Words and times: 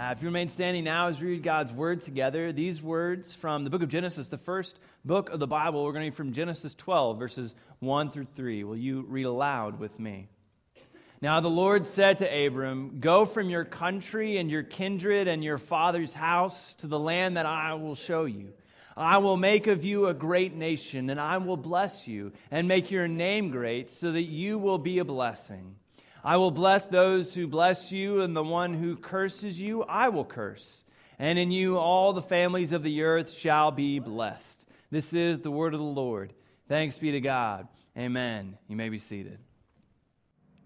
Uh, 0.00 0.12
if 0.12 0.22
you 0.22 0.28
remain 0.28 0.48
standing 0.48 0.82
now 0.82 1.08
as 1.08 1.20
we 1.20 1.26
read 1.26 1.42
God's 1.42 1.70
word 1.70 2.00
together, 2.00 2.52
these 2.52 2.80
words 2.80 3.34
from 3.34 3.64
the 3.64 3.70
book 3.70 3.82
of 3.82 3.90
Genesis, 3.90 4.28
the 4.28 4.38
first 4.38 4.78
book 5.04 5.28
of 5.28 5.40
the 5.40 5.46
Bible, 5.46 5.84
we're 5.84 5.92
going 5.92 6.04
to 6.04 6.06
read 6.06 6.16
from 6.16 6.32
Genesis 6.32 6.74
12, 6.74 7.18
verses 7.18 7.54
1 7.80 8.10
through 8.10 8.26
3. 8.34 8.64
Will 8.64 8.78
you 8.78 9.04
read 9.06 9.26
aloud 9.26 9.78
with 9.78 10.00
me? 10.00 10.26
Now 11.20 11.40
the 11.40 11.50
Lord 11.50 11.84
said 11.84 12.16
to 12.18 12.46
Abram, 12.46 13.00
Go 13.00 13.26
from 13.26 13.50
your 13.50 13.66
country 13.66 14.38
and 14.38 14.50
your 14.50 14.62
kindred 14.62 15.28
and 15.28 15.44
your 15.44 15.58
father's 15.58 16.14
house 16.14 16.72
to 16.76 16.86
the 16.86 16.98
land 16.98 17.36
that 17.36 17.44
I 17.44 17.74
will 17.74 17.94
show 17.94 18.24
you. 18.24 18.54
I 18.96 19.18
will 19.18 19.36
make 19.36 19.66
of 19.66 19.84
you 19.84 20.06
a 20.06 20.14
great 20.14 20.54
nation, 20.54 21.10
and 21.10 21.20
I 21.20 21.36
will 21.36 21.58
bless 21.58 22.08
you 22.08 22.32
and 22.50 22.66
make 22.66 22.90
your 22.90 23.06
name 23.06 23.50
great, 23.50 23.90
so 23.90 24.12
that 24.12 24.22
you 24.22 24.56
will 24.56 24.78
be 24.78 25.00
a 25.00 25.04
blessing. 25.04 25.74
I 26.22 26.36
will 26.36 26.50
bless 26.50 26.86
those 26.86 27.32
who 27.32 27.46
bless 27.46 27.90
you, 27.90 28.20
and 28.20 28.36
the 28.36 28.42
one 28.42 28.74
who 28.74 28.96
curses 28.96 29.58
you, 29.58 29.82
I 29.84 30.10
will 30.10 30.24
curse. 30.24 30.84
And 31.18 31.38
in 31.38 31.50
you 31.50 31.78
all 31.78 32.12
the 32.12 32.22
families 32.22 32.72
of 32.72 32.82
the 32.82 33.02
earth 33.02 33.30
shall 33.30 33.70
be 33.70 33.98
blessed. 33.98 34.66
This 34.90 35.12
is 35.12 35.40
the 35.40 35.50
word 35.50 35.72
of 35.72 35.80
the 35.80 35.86
Lord. 35.86 36.32
Thanks 36.68 36.98
be 36.98 37.12
to 37.12 37.20
God. 37.20 37.68
Amen. 37.96 38.56
You 38.68 38.76
may 38.76 38.88
be 38.88 38.98
seated. 38.98 39.38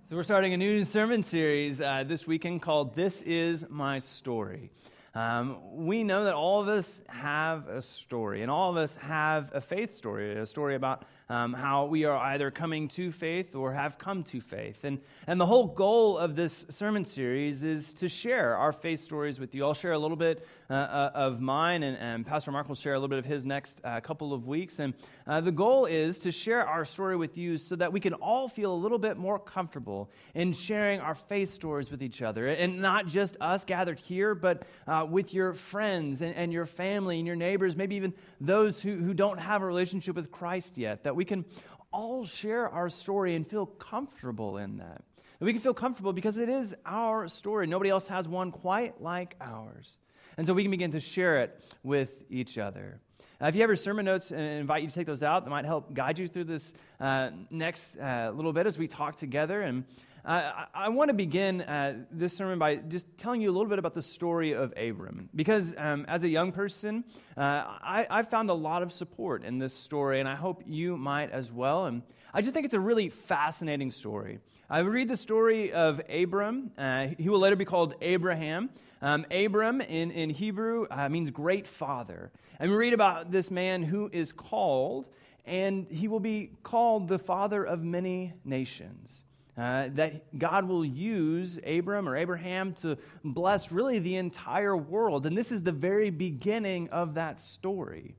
So, 0.08 0.16
we're 0.16 0.24
starting 0.24 0.52
a 0.52 0.56
new 0.56 0.84
sermon 0.84 1.22
series 1.22 1.80
uh, 1.80 2.04
this 2.06 2.26
weekend 2.26 2.60
called 2.60 2.94
This 2.94 3.22
Is 3.22 3.64
My 3.70 4.00
Story. 4.00 4.70
Um, 5.14 5.58
we 5.72 6.02
know 6.02 6.24
that 6.24 6.34
all 6.34 6.60
of 6.60 6.68
us 6.68 7.02
have 7.06 7.68
a 7.68 7.80
story, 7.80 8.42
and 8.42 8.50
all 8.50 8.70
of 8.70 8.76
us 8.76 8.96
have 8.96 9.50
a 9.54 9.60
faith 9.60 9.94
story, 9.94 10.36
a 10.36 10.46
story 10.46 10.74
about 10.74 11.04
um, 11.28 11.52
how 11.52 11.86
we 11.86 12.04
are 12.04 12.16
either 12.16 12.50
coming 12.50 12.88
to 12.88 13.10
faith 13.10 13.54
or 13.54 13.72
have 13.72 13.96
come 13.96 14.22
to 14.24 14.40
faith. 14.40 14.84
And, 14.84 14.98
and 15.26 15.40
the 15.40 15.46
whole 15.46 15.66
goal 15.66 16.18
of 16.18 16.36
this 16.36 16.66
sermon 16.68 17.04
series 17.04 17.62
is 17.62 17.94
to 17.94 18.08
share 18.08 18.56
our 18.56 18.72
faith 18.72 19.00
stories 19.00 19.38
with 19.38 19.54
you. 19.54 19.64
I'll 19.64 19.72
share 19.72 19.92
a 19.92 19.98
little 19.98 20.16
bit 20.16 20.46
uh, 20.68 20.74
uh, 20.74 21.10
of 21.14 21.40
mine, 21.40 21.82
and, 21.82 21.96
and, 21.98 22.26
Pastor 22.26 22.50
Mark 22.50 22.68
will 22.68 22.74
share 22.74 22.94
a 22.94 22.98
little 22.98 23.08
bit 23.08 23.18
of 23.18 23.24
his 23.24 23.44
next 23.44 23.80
uh, 23.84 24.00
couple 24.00 24.32
of 24.32 24.46
weeks. 24.46 24.80
And 24.80 24.94
uh, 25.26 25.40
the 25.40 25.52
goal 25.52 25.84
is 25.86 26.18
to 26.20 26.32
share 26.32 26.66
our 26.66 26.84
story 26.84 27.16
with 27.16 27.36
you 27.36 27.58
so 27.58 27.76
that 27.76 27.92
we 27.92 28.00
can 28.00 28.14
all 28.14 28.48
feel 28.48 28.72
a 28.72 28.74
little 28.74 28.98
bit 28.98 29.16
more 29.16 29.38
comfortable 29.38 30.10
in 30.34 30.52
sharing 30.52 31.00
our 31.00 31.14
faith 31.14 31.52
stories 31.52 31.90
with 31.90 32.02
each 32.02 32.22
other. 32.22 32.48
And 32.48 32.80
not 32.80 33.06
just 33.06 33.36
us 33.40 33.64
gathered 33.64 33.98
here, 33.98 34.34
but 34.34 34.66
uh, 35.04 35.06
with 35.06 35.34
your 35.34 35.52
friends 35.52 36.22
and, 36.22 36.34
and 36.34 36.52
your 36.52 36.66
family 36.66 37.18
and 37.18 37.26
your 37.26 37.36
neighbors, 37.36 37.76
maybe 37.76 37.96
even 37.96 38.12
those 38.40 38.80
who, 38.80 38.96
who 38.96 39.14
don't 39.14 39.38
have 39.38 39.62
a 39.62 39.66
relationship 39.66 40.16
with 40.16 40.30
Christ 40.30 40.78
yet. 40.78 41.04
That 41.04 41.14
we 41.14 41.24
can 41.24 41.44
all 41.92 42.24
share 42.24 42.68
our 42.68 42.88
story 42.88 43.34
and 43.34 43.46
feel 43.46 43.66
comfortable 43.66 44.58
in 44.58 44.78
that. 44.78 45.02
That 45.38 45.44
we 45.44 45.52
can 45.52 45.62
feel 45.62 45.74
comfortable 45.74 46.12
because 46.12 46.38
it 46.38 46.48
is 46.48 46.74
our 46.86 47.28
story. 47.28 47.66
Nobody 47.66 47.90
else 47.90 48.06
has 48.08 48.28
one 48.28 48.50
quite 48.50 49.00
like 49.02 49.36
ours. 49.40 49.96
And 50.36 50.46
so 50.46 50.52
we 50.52 50.62
can 50.62 50.70
begin 50.70 50.92
to 50.92 51.00
share 51.00 51.42
it 51.42 51.60
with 51.82 52.10
each 52.28 52.58
other. 52.58 53.00
If 53.40 53.54
you 53.54 53.60
have 53.60 53.68
your 53.68 53.76
sermon 53.76 54.04
notes, 54.04 54.30
and 54.30 54.40
invite 54.40 54.82
you 54.82 54.88
to 54.88 54.94
take 54.94 55.06
those 55.06 55.22
out, 55.22 55.44
that 55.44 55.50
might 55.50 55.64
help 55.64 55.92
guide 55.92 56.18
you 56.18 56.28
through 56.28 56.44
this 56.44 56.72
uh, 57.00 57.30
next 57.50 57.96
uh, 57.98 58.32
little 58.34 58.52
bit 58.52 58.66
as 58.66 58.78
we 58.78 58.88
talk 58.88 59.16
together. 59.16 59.62
And 59.62 59.84
uh, 60.24 60.64
I, 60.74 60.86
I 60.86 60.88
want 60.88 61.08
to 61.08 61.14
begin 61.14 61.60
uh, 61.60 62.04
this 62.10 62.34
sermon 62.34 62.58
by 62.58 62.76
just 62.76 63.06
telling 63.18 63.42
you 63.42 63.50
a 63.50 63.52
little 63.52 63.68
bit 63.68 63.78
about 63.78 63.92
the 63.92 64.02
story 64.02 64.52
of 64.52 64.72
Abram. 64.76 65.28
Because 65.34 65.74
um, 65.76 66.06
as 66.08 66.24
a 66.24 66.28
young 66.28 66.50
person, 66.50 67.04
uh, 67.36 67.40
I, 67.40 68.06
I 68.08 68.22
found 68.22 68.48
a 68.48 68.54
lot 68.54 68.82
of 68.82 68.90
support 68.90 69.44
in 69.44 69.58
this 69.58 69.74
story, 69.74 70.20
and 70.20 70.28
I 70.28 70.34
hope 70.34 70.62
you 70.64 70.96
might 70.96 71.30
as 71.30 71.52
well. 71.52 71.86
And 71.86 72.02
I 72.32 72.40
just 72.40 72.54
think 72.54 72.64
it's 72.64 72.74
a 72.74 72.80
really 72.80 73.10
fascinating 73.10 73.90
story. 73.90 74.38
I 74.70 74.78
read 74.78 75.08
the 75.08 75.16
story 75.16 75.72
of 75.72 76.00
Abram. 76.08 76.70
Uh, 76.78 77.08
he 77.18 77.28
will 77.28 77.40
later 77.40 77.56
be 77.56 77.66
called 77.66 77.94
Abraham. 78.00 78.70
Um, 79.02 79.26
Abram 79.30 79.82
in, 79.82 80.10
in 80.10 80.30
Hebrew 80.30 80.86
uh, 80.90 81.06
means 81.10 81.30
great 81.30 81.66
father. 81.66 82.32
And 82.58 82.70
we 82.70 82.76
read 82.78 82.94
about 82.94 83.30
this 83.30 83.50
man 83.50 83.82
who 83.82 84.08
is 84.10 84.32
called, 84.32 85.06
and 85.44 85.86
he 85.90 86.08
will 86.08 86.20
be 86.20 86.52
called 86.62 87.08
the 87.08 87.18
father 87.18 87.62
of 87.62 87.82
many 87.82 88.32
nations. 88.42 89.24
Uh, 89.56 89.88
that 89.94 90.36
God 90.36 90.66
will 90.66 90.84
use 90.84 91.60
Abram 91.64 92.08
or 92.08 92.16
Abraham 92.16 92.74
to 92.82 92.98
bless 93.22 93.70
really 93.70 94.00
the 94.00 94.16
entire 94.16 94.76
world. 94.76 95.26
And 95.26 95.38
this 95.38 95.52
is 95.52 95.62
the 95.62 95.70
very 95.70 96.10
beginning 96.10 96.88
of 96.90 97.14
that 97.14 97.38
story. 97.38 98.16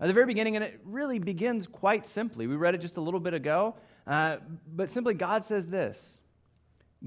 At 0.00 0.06
the 0.06 0.14
very 0.14 0.24
beginning, 0.24 0.56
and 0.56 0.64
it 0.64 0.80
really 0.84 1.18
begins 1.18 1.66
quite 1.66 2.06
simply. 2.06 2.46
We 2.46 2.56
read 2.56 2.74
it 2.74 2.80
just 2.80 2.96
a 2.96 3.02
little 3.02 3.20
bit 3.20 3.34
ago, 3.34 3.74
uh, 4.06 4.36
but 4.76 4.90
simply 4.90 5.12
God 5.12 5.44
says 5.44 5.68
this 5.68 6.18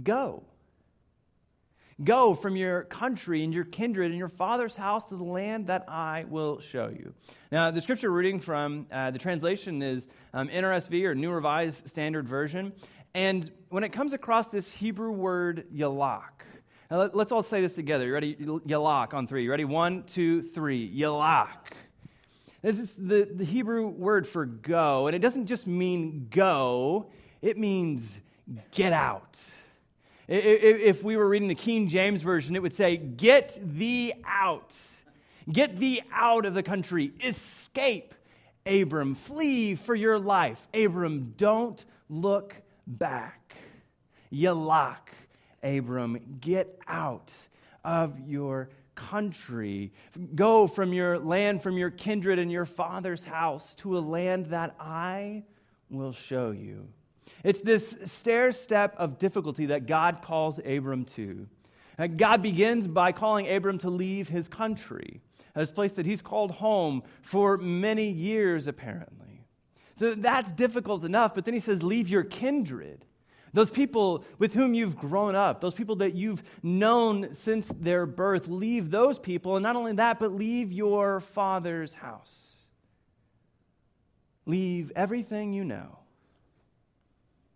Go. 0.03 0.43
Go 2.03 2.33
from 2.33 2.55
your 2.55 2.83
country 2.83 3.43
and 3.43 3.53
your 3.53 3.65
kindred 3.65 4.09
and 4.09 4.17
your 4.17 4.29
father's 4.29 4.75
house 4.75 5.09
to 5.09 5.15
the 5.15 5.23
land 5.23 5.67
that 5.67 5.85
I 5.87 6.25
will 6.29 6.59
show 6.59 6.87
you. 6.87 7.13
Now, 7.51 7.69
the 7.69 7.81
scripture 7.81 8.09
reading 8.11 8.39
from 8.39 8.87
uh, 8.91 9.11
the 9.11 9.19
translation 9.19 9.83
is 9.83 10.07
um, 10.33 10.47
NRSV 10.47 11.03
or 11.03 11.13
New 11.13 11.31
Revised 11.31 11.87
Standard 11.87 12.27
Version. 12.27 12.73
And 13.13 13.51
when 13.69 13.83
it 13.83 13.91
comes 13.91 14.13
across 14.13 14.47
this 14.47 14.67
Hebrew 14.67 15.11
word 15.11 15.65
yalak, 15.73 16.45
now 16.89 16.97
let, 16.97 17.15
us 17.15 17.31
all 17.31 17.43
say 17.43 17.61
this 17.61 17.75
together. 17.75 18.05
You 18.05 18.13
ready? 18.13 18.35
Yalak 18.35 19.13
on 19.13 19.27
three. 19.27 19.43
You 19.43 19.51
ready? 19.51 19.65
One, 19.65 20.03
two, 20.03 20.41
three. 20.41 20.93
Yalak. 20.93 21.73
This 22.61 22.79
is 22.79 22.91
the, 22.97 23.27
the 23.33 23.45
Hebrew 23.45 23.87
word 23.87 24.27
for 24.27 24.45
go, 24.45 25.07
and 25.07 25.15
it 25.15 25.19
doesn't 25.19 25.47
just 25.47 25.65
mean 25.65 26.27
go, 26.29 27.07
it 27.41 27.57
means 27.57 28.19
get 28.71 28.93
out. 28.93 29.39
If 30.27 31.03
we 31.03 31.17
were 31.17 31.27
reading 31.27 31.47
the 31.47 31.55
King 31.55 31.87
James 31.87 32.21
Version, 32.21 32.55
it 32.55 32.61
would 32.61 32.73
say, 32.73 32.97
Get 32.97 33.59
thee 33.77 34.13
out. 34.25 34.75
Get 35.51 35.79
thee 35.79 36.01
out 36.13 36.45
of 36.45 36.53
the 36.53 36.63
country. 36.63 37.11
Escape, 37.21 38.13
Abram. 38.65 39.15
Flee 39.15 39.75
for 39.75 39.95
your 39.95 40.19
life. 40.19 40.65
Abram, 40.73 41.33
don't 41.37 41.83
look 42.09 42.55
back. 42.87 43.55
Yalak, 44.31 45.09
Abram, 45.63 46.19
get 46.39 46.79
out 46.87 47.31
of 47.83 48.19
your 48.19 48.69
country. 48.95 49.91
Go 50.35 50.67
from 50.67 50.93
your 50.93 51.19
land, 51.19 51.61
from 51.61 51.77
your 51.77 51.89
kindred 51.91 52.39
and 52.39 52.51
your 52.51 52.65
father's 52.65 53.23
house 53.23 53.73
to 53.75 53.97
a 53.97 53.99
land 53.99 54.47
that 54.47 54.75
I 54.79 55.43
will 55.89 56.13
show 56.13 56.51
you. 56.51 56.87
It's 57.43 57.61
this 57.61 57.97
stair 58.05 58.51
step 58.51 58.95
of 58.97 59.17
difficulty 59.17 59.65
that 59.67 59.87
God 59.87 60.21
calls 60.21 60.59
Abram 60.59 61.05
to. 61.05 61.47
Uh, 61.97 62.07
God 62.07 62.41
begins 62.41 62.87
by 62.87 63.11
calling 63.11 63.49
Abram 63.49 63.77
to 63.79 63.89
leave 63.89 64.27
his 64.27 64.47
country, 64.47 65.19
this 65.55 65.71
place 65.71 65.93
that 65.93 66.05
he's 66.05 66.21
called 66.21 66.51
home 66.51 67.03
for 67.21 67.57
many 67.57 68.09
years, 68.09 68.67
apparently. 68.67 69.30
So 69.95 70.15
that's 70.15 70.51
difficult 70.53 71.03
enough. 71.03 71.35
But 71.35 71.45
then 71.45 71.53
he 71.53 71.59
says, 71.59 71.83
Leave 71.83 72.09
your 72.09 72.23
kindred. 72.23 73.05
Those 73.53 73.69
people 73.69 74.23
with 74.39 74.53
whom 74.53 74.73
you've 74.73 74.95
grown 74.95 75.35
up, 75.35 75.59
those 75.59 75.73
people 75.73 75.97
that 75.97 76.13
you've 76.13 76.41
known 76.63 77.33
since 77.33 77.69
their 77.79 78.05
birth, 78.05 78.47
leave 78.47 78.89
those 78.89 79.19
people. 79.19 79.57
And 79.57 79.63
not 79.63 79.75
only 79.75 79.93
that, 79.93 80.19
but 80.19 80.31
leave 80.31 80.71
your 80.71 81.19
father's 81.19 81.93
house. 81.93 82.55
Leave 84.45 84.91
everything 84.95 85.51
you 85.51 85.65
know. 85.65 85.97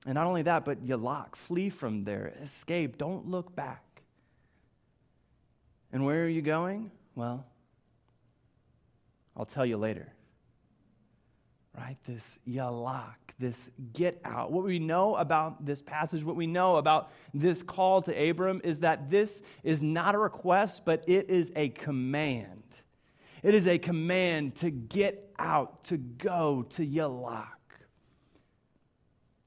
And 0.06 0.16
not 0.16 0.28
only 0.28 0.44
that, 0.44 0.66
but 0.66 0.86
yalak, 0.86 1.36
flee 1.36 1.70
from 1.70 2.04
there, 2.04 2.34
escape, 2.44 2.98
don't 2.98 3.28
look 3.28 3.56
back. 3.56 3.82
And 5.94 6.06
where 6.06 6.26
are 6.26 6.30
you 6.30 6.42
going? 6.42 6.92
Well, 7.16 7.46
I'll 9.36 9.46
tell 9.46 9.66
you 9.66 9.78
later 9.78 10.15
right? 11.78 11.98
This 12.06 12.40
yalak, 12.48 13.16
this 13.40 13.70
get 13.94 14.20
out. 14.26 14.52
What 14.52 14.64
we 14.64 14.80
know 14.80 15.16
about 15.16 15.66
this 15.66 15.82
passage, 15.82 16.24
what 16.24 16.36
we 16.36 16.48
know 16.48 16.78
about 16.78 17.12
this 17.34 17.62
call 17.64 18.02
to 18.04 18.30
Abram 18.30 18.62
is 18.64 18.80
that 18.80 19.10
this 19.10 19.42
is 19.64 19.82
not 19.82 20.16
a 20.16 20.18
request, 20.18 20.84
but 20.86 21.04
it 21.08 21.30
is 21.30 21.52
a 21.56 21.70
command. 21.70 22.64
It 23.44 23.54
is 23.54 23.68
a 23.68 23.78
command 23.78 24.56
to 24.58 24.72
get 24.72 25.34
out, 25.38 25.84
to 25.86 25.98
go, 25.98 26.66
to 26.72 26.86
yalak. 26.86 27.48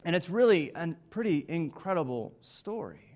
And 0.05 0.15
it's 0.15 0.31
really 0.31 0.71
a 0.75 0.95
pretty 1.11 1.45
incredible 1.49 2.33
story. 2.41 3.08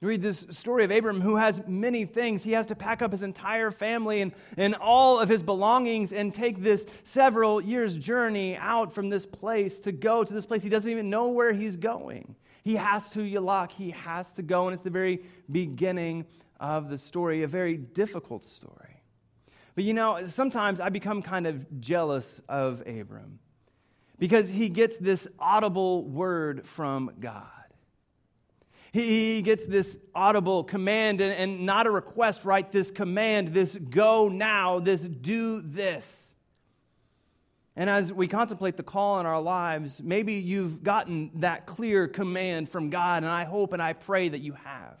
You 0.00 0.08
read 0.08 0.22
this 0.22 0.46
story 0.48 0.84
of 0.84 0.90
Abram 0.90 1.20
who 1.20 1.36
has 1.36 1.60
many 1.66 2.06
things. 2.06 2.42
He 2.42 2.52
has 2.52 2.64
to 2.66 2.74
pack 2.74 3.02
up 3.02 3.12
his 3.12 3.22
entire 3.22 3.70
family 3.70 4.22
and, 4.22 4.32
and 4.56 4.74
all 4.76 5.18
of 5.18 5.28
his 5.28 5.42
belongings 5.42 6.14
and 6.14 6.32
take 6.32 6.62
this 6.62 6.86
several 7.04 7.60
years' 7.60 7.96
journey 7.96 8.56
out 8.56 8.94
from 8.94 9.10
this 9.10 9.26
place 9.26 9.78
to 9.82 9.92
go 9.92 10.24
to 10.24 10.32
this 10.32 10.46
place. 10.46 10.62
He 10.62 10.70
doesn't 10.70 10.90
even 10.90 11.10
know 11.10 11.28
where 11.28 11.52
he's 11.52 11.76
going. 11.76 12.34
He 12.64 12.76
has 12.76 13.10
to 13.10 13.18
Yalak, 13.18 13.72
he 13.72 13.90
has 13.90 14.32
to 14.32 14.42
go, 14.42 14.68
and 14.68 14.74
it's 14.74 14.82
the 14.82 14.88
very 14.88 15.22
beginning 15.50 16.24
of 16.60 16.88
the 16.88 16.96
story, 16.96 17.42
a 17.42 17.46
very 17.46 17.76
difficult 17.76 18.42
story. 18.42 19.02
But 19.74 19.84
you 19.84 19.92
know, 19.92 20.26
sometimes 20.28 20.80
I 20.80 20.88
become 20.88 21.20
kind 21.20 21.46
of 21.46 21.80
jealous 21.80 22.40
of 22.48 22.80
Abram 22.86 23.38
because 24.18 24.48
he 24.48 24.70
gets 24.70 24.96
this 24.96 25.28
audible 25.38 26.04
word 26.04 26.66
from 26.66 27.10
God. 27.20 27.59
He 28.92 29.42
gets 29.42 29.66
this 29.66 29.96
audible 30.14 30.64
command 30.64 31.20
and, 31.20 31.32
and 31.32 31.64
not 31.64 31.86
a 31.86 31.90
request, 31.90 32.44
right? 32.44 32.70
This 32.70 32.90
command, 32.90 33.48
this 33.48 33.76
go 33.76 34.28
now, 34.28 34.80
this 34.80 35.02
do 35.02 35.60
this. 35.60 36.34
And 37.76 37.88
as 37.88 38.12
we 38.12 38.26
contemplate 38.26 38.76
the 38.76 38.82
call 38.82 39.20
in 39.20 39.26
our 39.26 39.40
lives, 39.40 40.02
maybe 40.02 40.34
you've 40.34 40.82
gotten 40.82 41.30
that 41.36 41.66
clear 41.66 42.08
command 42.08 42.68
from 42.68 42.90
God, 42.90 43.22
and 43.22 43.30
I 43.30 43.44
hope 43.44 43.72
and 43.72 43.80
I 43.80 43.92
pray 43.92 44.28
that 44.28 44.40
you 44.40 44.52
have. 44.54 44.96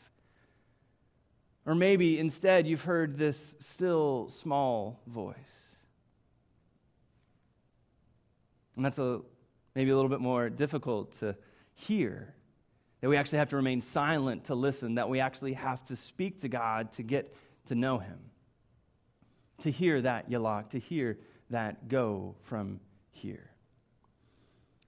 Or 1.66 1.74
maybe 1.74 2.18
instead 2.18 2.66
you've 2.66 2.82
heard 2.82 3.18
this 3.18 3.54
still 3.58 4.28
small 4.30 5.00
voice. 5.08 5.34
And 8.76 8.84
that's 8.84 8.98
a, 8.98 9.20
maybe 9.74 9.90
a 9.90 9.94
little 9.94 10.08
bit 10.08 10.20
more 10.20 10.48
difficult 10.48 11.18
to 11.18 11.34
hear. 11.74 12.34
That 13.00 13.08
we 13.08 13.16
actually 13.16 13.38
have 13.38 13.50
to 13.50 13.56
remain 13.56 13.80
silent 13.80 14.44
to 14.44 14.54
listen, 14.54 14.96
that 14.96 15.08
we 15.08 15.20
actually 15.20 15.54
have 15.54 15.84
to 15.86 15.96
speak 15.96 16.42
to 16.42 16.48
God 16.48 16.92
to 16.94 17.02
get 17.02 17.34
to 17.66 17.74
know 17.74 17.98
Him. 17.98 18.18
To 19.62 19.70
hear 19.70 20.00
that 20.02 20.30
yalak, 20.30 20.70
to 20.70 20.78
hear 20.78 21.18
that 21.50 21.88
go 21.88 22.34
from 22.42 22.80
here. 23.10 23.50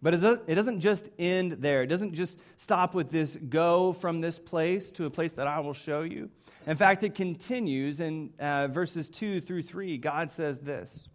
But 0.03 0.14
it 0.14 0.55
doesn't 0.55 0.81
just 0.81 1.09
end 1.17 1.59
there. 1.61 1.85
It 1.85 1.87
doesn't 1.87 2.14
just 2.14 2.37
stop 2.56 2.93
with 2.93 3.11
this 3.11 3.37
go 3.49 3.93
from 3.93 4.20
this 4.20 4.37
place 4.37 4.91
to 4.93 5.05
a 5.05 5.11
place 5.11 5.32
that 5.35 5.47
I 5.47 5.61
will 5.61 5.75
show 5.75 6.03
you. 6.03 6.29
In 6.67 6.76
fact, 6.76 7.05
it 7.05 7.14
continues 7.14 8.00
in 8.00 8.31
uh, 8.41 8.67
verses 8.67 9.09
2 9.11 9.41
through 9.41 9.62
3. 9.62 9.99
God 9.99 10.29
says 10.29 10.59
this 10.59 11.09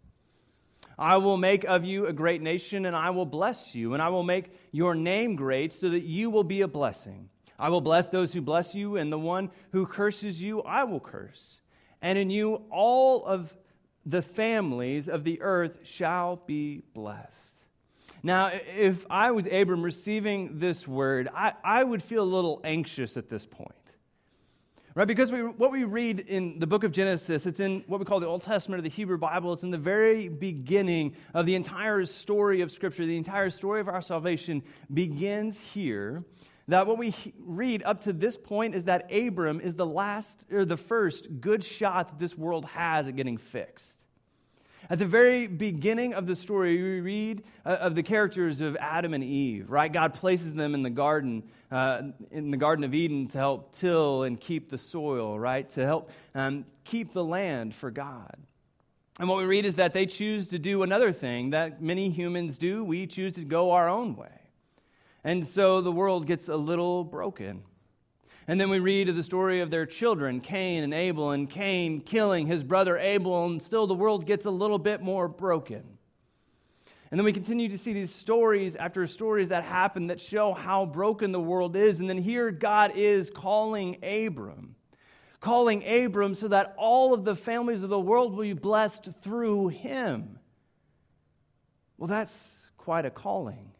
I 0.98 1.18
will 1.18 1.38
make 1.38 1.64
of 1.64 1.86
you 1.86 2.08
a 2.08 2.14
great 2.14 2.42
nation, 2.42 2.86
and 2.86 2.96
I 2.96 3.12
will 3.12 3.26
bless 3.26 3.76
you, 3.76 3.94
and 3.94 4.02
I 4.02 4.10
will 4.10 4.24
make 4.24 4.52
your 4.72 4.96
name 4.96 5.36
great 5.36 5.74
so 5.74 5.90
that 5.90 6.04
you 6.04 6.30
will 6.30 6.44
be 6.44 6.62
a 6.62 6.68
blessing. 6.68 7.30
I 7.60 7.70
will 7.70 7.82
bless 7.82 8.10
those 8.10 8.34
who 8.34 8.42
bless 8.42 8.74
you, 8.74 8.98
and 8.98 9.12
the 9.12 9.20
one 9.20 9.52
who 9.72 9.86
curses 9.86 10.42
you, 10.42 10.62
I 10.62 10.84
will 10.84 11.00
curse. 11.00 11.62
And 12.02 12.18
in 12.18 12.30
you, 12.30 12.62
all 12.72 13.26
of 13.26 13.54
the 14.06 14.22
families 14.22 15.10
of 15.10 15.24
the 15.24 15.42
earth 15.42 15.80
shall 15.84 16.38
be 16.48 16.84
blessed. 16.94 17.54
Now, 18.24 18.52
if 18.78 19.06
I 19.10 19.32
was 19.32 19.48
Abram 19.48 19.84
receiving 19.84 20.60
this 20.60 20.88
word, 20.88 21.30
I, 21.34 21.54
I 21.64 21.84
would 21.84 22.02
feel 22.02 22.24
a 22.24 22.26
little 22.26 22.62
anxious 22.64 23.18
at 23.18 23.30
this 23.30 23.46
point. 23.46 23.72
Right? 24.98 25.08
Because 25.08 25.32
we, 25.32 25.44
what 25.44 25.72
we 25.72 25.84
read 25.84 26.22
in 26.22 26.58
the 26.58 26.66
book 26.66 26.84
of 26.84 26.92
Genesis, 26.92 27.46
it's 27.46 27.60
in 27.60 27.84
what 27.86 28.00
we 28.00 28.06
call 28.08 28.20
the 28.20 28.26
Old 28.26 28.42
Testament 28.42 28.80
or 28.80 28.82
the 28.82 28.90
Hebrew 28.90 29.20
Bible. 29.20 29.54
It's 29.54 29.62
in 29.62 29.70
the 29.70 29.78
very 29.78 30.28
beginning 30.28 31.16
of 31.36 31.46
the 31.46 31.54
entire 31.54 32.04
story 32.08 32.62
of 32.62 32.72
Scripture. 32.72 33.06
The 33.06 33.16
entire 33.16 33.52
story 33.52 33.80
of 33.80 33.90
our 33.90 34.02
salvation 34.02 34.64
begins 34.92 35.60
here. 35.60 36.24
That 36.68 36.88
what 36.88 36.98
we 36.98 37.14
read 37.40 37.84
up 37.84 38.02
to 38.06 38.12
this 38.12 38.38
point 38.38 38.74
is 38.74 38.86
that 38.86 39.08
Abram 39.14 39.62
is 39.62 39.76
the 39.76 39.86
last 39.86 40.46
or 40.52 40.66
the 40.66 40.78
first 40.78 41.28
good 41.42 41.64
shot 41.64 42.10
that 42.10 42.18
this 42.18 42.36
world 42.36 42.66
has 42.66 43.08
at 43.08 43.16
getting 43.16 43.38
fixed. 43.38 44.07
At 44.90 45.00
the 45.00 45.06
very 45.06 45.48
beginning 45.48 46.14
of 46.14 46.28
the 46.28 46.36
story, 46.36 46.82
we 46.82 47.02
read 47.02 47.44
uh, 47.66 47.72
of 47.72 47.94
the 47.94 48.04
characters 48.04 48.62
of 48.62 48.78
Adam 48.78 49.14
and 49.14 49.24
Eve, 49.24 49.70
right? 49.70 49.92
God 49.92 50.14
places 50.14 50.54
them 50.54 50.74
in 50.74 50.82
the 50.82 50.90
garden, 50.90 51.44
uh, 51.70 52.04
in 52.32 52.52
the 52.52 52.58
Garden 52.58 52.86
of 52.86 52.94
Eden 52.94 53.28
to 53.28 53.38
help 53.38 53.76
till 53.80 54.24
and 54.24 54.40
keep 54.40 54.70
the 54.70 54.78
soil, 54.78 55.38
right? 55.38 55.70
To 55.72 55.86
help 55.86 56.10
um, 56.36 56.64
keep 56.86 57.12
the 57.12 57.24
land 57.24 57.76
for 57.76 57.92
God. 57.92 58.38
And 59.20 59.28
what 59.28 59.40
we 59.40 59.46
read 59.46 59.66
is 59.66 59.76
that 59.76 59.92
they 59.92 60.06
choose 60.06 60.50
to 60.50 60.60
do 60.60 60.84
another 60.84 61.12
thing 61.12 61.50
that 61.50 61.82
many 61.82 62.10
humans 62.10 62.58
do. 62.58 62.82
We 62.84 63.08
choose 63.08 63.34
to 63.34 63.44
go 63.44 63.72
our 63.72 63.90
own 63.90 64.16
way. 64.16 64.30
And 65.26 65.46
so 65.46 65.82
the 65.82 65.92
world 65.92 66.28
gets 66.28 66.48
a 66.48 66.56
little 66.56 67.04
broken. 67.04 67.64
And 68.50 68.62
then 68.62 68.70
we 68.70 68.80
read 68.80 69.10
of 69.10 69.16
the 69.18 69.24
story 69.24 69.60
of 69.60 69.70
their 69.70 69.86
children, 69.86 70.40
Cain 70.40 70.84
and 70.84 70.94
Abel, 70.94 71.32
and 71.32 71.50
Cain 71.50 72.00
killing 72.00 72.48
his 72.48 72.64
brother 72.64 72.98
Abel, 72.98 73.46
and 73.46 73.62
still 73.62 73.88
the 73.88 73.94
world 73.94 74.26
gets 74.26 74.46
a 74.46 74.50
little 74.50 74.80
bit 74.80 75.02
more 75.02 75.28
broken. 75.28 75.84
And 77.12 77.20
then 77.20 77.26
we 77.26 77.34
continue 77.34 77.70
to 77.70 77.78
see 77.78 77.94
these 77.94 78.14
stories 78.14 78.76
after 78.76 79.06
stories 79.08 79.50
that 79.50 79.64
happen 79.64 80.08
that 80.08 80.20
show 80.20 80.54
how 80.54 80.86
broken 80.86 81.32
the 81.32 81.40
world 81.40 81.76
is. 81.76 82.00
And 82.00 82.10
then 82.10 82.18
here 82.18 82.52
God 82.52 82.94
is 82.96 83.30
calling 83.30 83.98
Abram, 84.04 84.76
calling 85.42 85.86
Abram 85.88 86.34
so 86.34 86.48
that 86.50 86.74
all 86.78 87.14
of 87.14 87.26
the 87.26 87.36
families 87.36 87.84
of 87.84 87.90
the 87.90 88.00
world 88.00 88.34
will 88.34 88.44
be 88.44 88.54
blessed 88.54 89.10
through 89.22 89.70
him. 89.70 90.40
Well, 91.98 92.08
that's 92.08 92.34
quite 92.78 93.06
a 93.06 93.10
calling. 93.10 93.72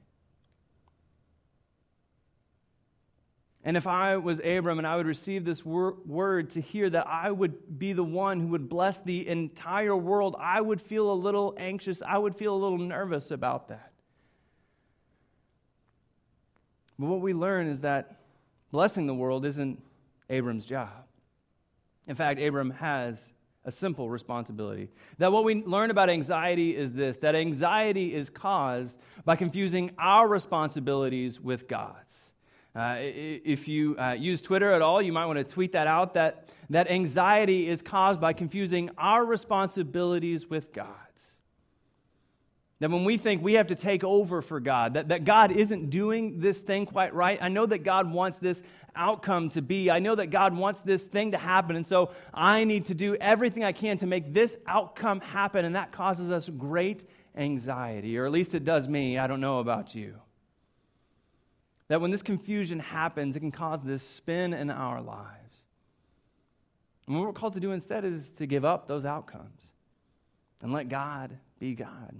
And 3.68 3.76
if 3.76 3.86
I 3.86 4.16
was 4.16 4.40
Abram 4.40 4.78
and 4.78 4.88
I 4.88 4.96
would 4.96 5.06
receive 5.06 5.44
this 5.44 5.66
wor- 5.66 5.98
word 6.06 6.52
to 6.52 6.62
hear 6.62 6.90
that 6.90 7.06
I 7.06 7.30
would 7.30 7.78
be 7.78 7.92
the 7.92 8.02
one 8.02 8.40
who 8.40 8.48
would 8.48 8.70
bless 8.70 9.02
the 9.02 9.28
entire 9.28 9.94
world, 9.94 10.38
I 10.40 10.62
would 10.62 10.80
feel 10.80 11.12
a 11.12 11.14
little 11.14 11.54
anxious. 11.58 12.02
I 12.02 12.18
would 12.18 12.34
feel 12.34 12.56
a 12.56 12.56
little 12.56 12.78
nervous 12.78 13.32
about 13.32 13.68
that. 13.68 13.92
But 16.98 17.08
what 17.08 17.20
we 17.20 17.34
learn 17.34 17.68
is 17.68 17.82
that 17.82 18.22
blessing 18.72 19.06
the 19.06 19.14
world 19.14 19.46
isn't 19.46 19.84
Abram's 20.30 20.66
job. 20.66 21.04
In 22.08 22.16
fact, 22.16 22.40
Abram 22.40 22.70
has 22.70 23.34
a 23.66 23.72
simple 23.74 24.10
responsibility. 24.10 24.88
That 25.18 25.34
what 25.34 25.44
we 25.44 25.56
learn 25.56 25.92
about 25.92 26.10
anxiety 26.10 26.74
is 26.74 26.94
this 26.94 27.18
that 27.18 27.36
anxiety 27.36 28.16
is 28.16 28.30
caused 28.30 28.98
by 29.26 29.36
confusing 29.36 29.92
our 29.98 30.26
responsibilities 30.26 31.42
with 31.42 31.68
God's. 31.68 32.32
Uh, 32.78 32.98
if 33.00 33.68
you 33.68 33.98
uh, 33.98 34.12
use 34.12 34.40
Twitter 34.40 34.72
at 34.72 34.84
all, 34.84 35.02
you 35.02 35.12
might 35.12 35.26
want 35.26 35.40
to 35.40 35.44
tweet 35.44 35.72
that 35.72 35.88
out 35.88 36.14
that, 36.14 36.50
that 36.70 36.92
anxiety 36.92 37.68
is 37.68 37.82
caused 37.82 38.22
by 38.22 38.34
confusing 38.34 38.92
our 39.00 39.26
responsibilities 39.26 40.48
with 40.48 40.72
God's. 40.72 40.92
That 42.80 42.92
when 42.92 43.04
we 43.04 43.18
think 43.18 43.42
we 43.42 43.54
have 43.54 43.66
to 43.68 43.76
take 43.76 44.04
over 44.04 44.44
for 44.44 44.60
God, 44.60 44.94
that, 44.94 45.08
that 45.08 45.26
God 45.26 45.52
isn't 45.52 45.90
doing 45.90 46.40
this 46.40 46.62
thing 46.62 46.86
quite 46.86 47.16
right, 47.16 47.40
I 47.42 47.50
know 47.50 47.66
that 47.66 47.80
God 47.80 48.12
wants 48.12 48.38
this 48.38 48.62
outcome 48.96 49.50
to 49.52 49.64
be. 49.64 49.90
I 49.90 49.98
know 49.98 50.14
that 50.14 50.28
God 50.28 50.56
wants 50.56 50.82
this 50.82 51.04
thing 51.04 51.32
to 51.32 51.38
happen, 51.40 51.78
and 51.78 51.88
so 51.88 52.12
I 52.32 52.64
need 52.64 52.86
to 52.88 52.94
do 52.94 53.16
everything 53.16 53.64
I 53.64 53.72
can 53.72 53.98
to 53.98 54.06
make 54.06 54.36
this 54.36 54.56
outcome 54.68 55.20
happen, 55.22 55.66
and 55.66 55.76
that 55.76 55.92
causes 55.92 56.30
us 56.30 56.48
great 56.48 57.10
anxiety, 57.36 58.20
or 58.20 58.28
at 58.28 58.32
least 58.32 58.54
it 58.54 58.64
does 58.64 58.88
me. 58.88 59.18
I 59.18 59.26
don't 59.26 59.42
know 59.42 59.58
about 59.58 59.96
you. 59.96 60.14
That 61.88 62.02
when 62.02 62.12
this 62.12 62.22
confusion 62.22 62.80
happens, 62.80 63.36
it 63.36 63.40
can 63.40 63.52
cause 63.52 63.82
this 63.82 64.04
spin 64.04 64.54
in 64.54 64.70
our 64.70 65.02
lives. 65.02 65.58
And 67.08 67.16
what 67.16 67.26
we're 67.26 67.34
called 67.34 67.54
to 67.54 67.60
do 67.60 67.72
instead 67.72 68.04
is 68.04 68.30
to 68.32 68.46
give 68.46 68.66
up 68.66 68.88
those 68.88 69.06
outcomes 69.06 69.62
and 70.62 70.74
let 70.74 70.90
God 70.90 71.38
be 71.60 71.74
God. 71.74 72.14